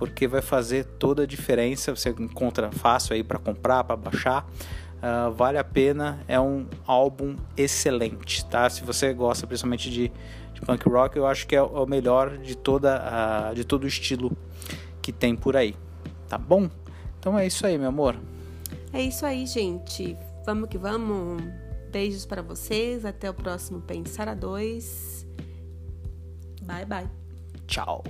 porque 0.00 0.26
vai 0.26 0.40
fazer 0.40 0.86
toda 0.98 1.24
a 1.24 1.26
diferença. 1.26 1.94
Você 1.94 2.08
encontra 2.08 2.72
fácil 2.72 3.14
aí 3.14 3.22
para 3.22 3.38
comprar, 3.38 3.84
para 3.84 3.96
baixar. 3.96 4.48
Uh, 4.96 5.30
vale 5.32 5.58
a 5.58 5.64
pena, 5.64 6.24
é 6.26 6.40
um 6.40 6.66
álbum 6.86 7.36
excelente, 7.54 8.44
tá? 8.46 8.68
Se 8.70 8.82
você 8.82 9.12
gosta 9.12 9.46
principalmente 9.46 9.90
de, 9.90 10.10
de 10.54 10.60
punk 10.62 10.88
rock, 10.88 11.16
eu 11.16 11.26
acho 11.26 11.46
que 11.46 11.54
é 11.54 11.62
o 11.62 11.86
melhor 11.86 12.38
de 12.38 12.56
toda 12.56 12.96
a, 12.96 13.54
de 13.54 13.62
todo 13.62 13.84
o 13.84 13.86
estilo 13.86 14.34
que 15.02 15.12
tem 15.12 15.36
por 15.36 15.54
aí, 15.54 15.74
tá 16.28 16.38
bom? 16.38 16.68
Então 17.18 17.38
é 17.38 17.46
isso 17.46 17.66
aí, 17.66 17.76
meu 17.76 17.88
amor. 17.88 18.16
É 18.92 19.02
isso 19.02 19.24
aí, 19.26 19.46
gente. 19.46 20.16
Vamos 20.46 20.68
que 20.68 20.78
vamos. 20.78 21.42
Beijos 21.90 22.24
para 22.24 22.40
vocês. 22.40 23.04
Até 23.04 23.28
o 23.28 23.34
próximo 23.34 23.80
Pensar 23.80 24.28
a 24.28 24.34
Dois. 24.34 25.26
Bye, 26.62 26.86
bye. 26.86 27.10
Tchau. 27.66 28.02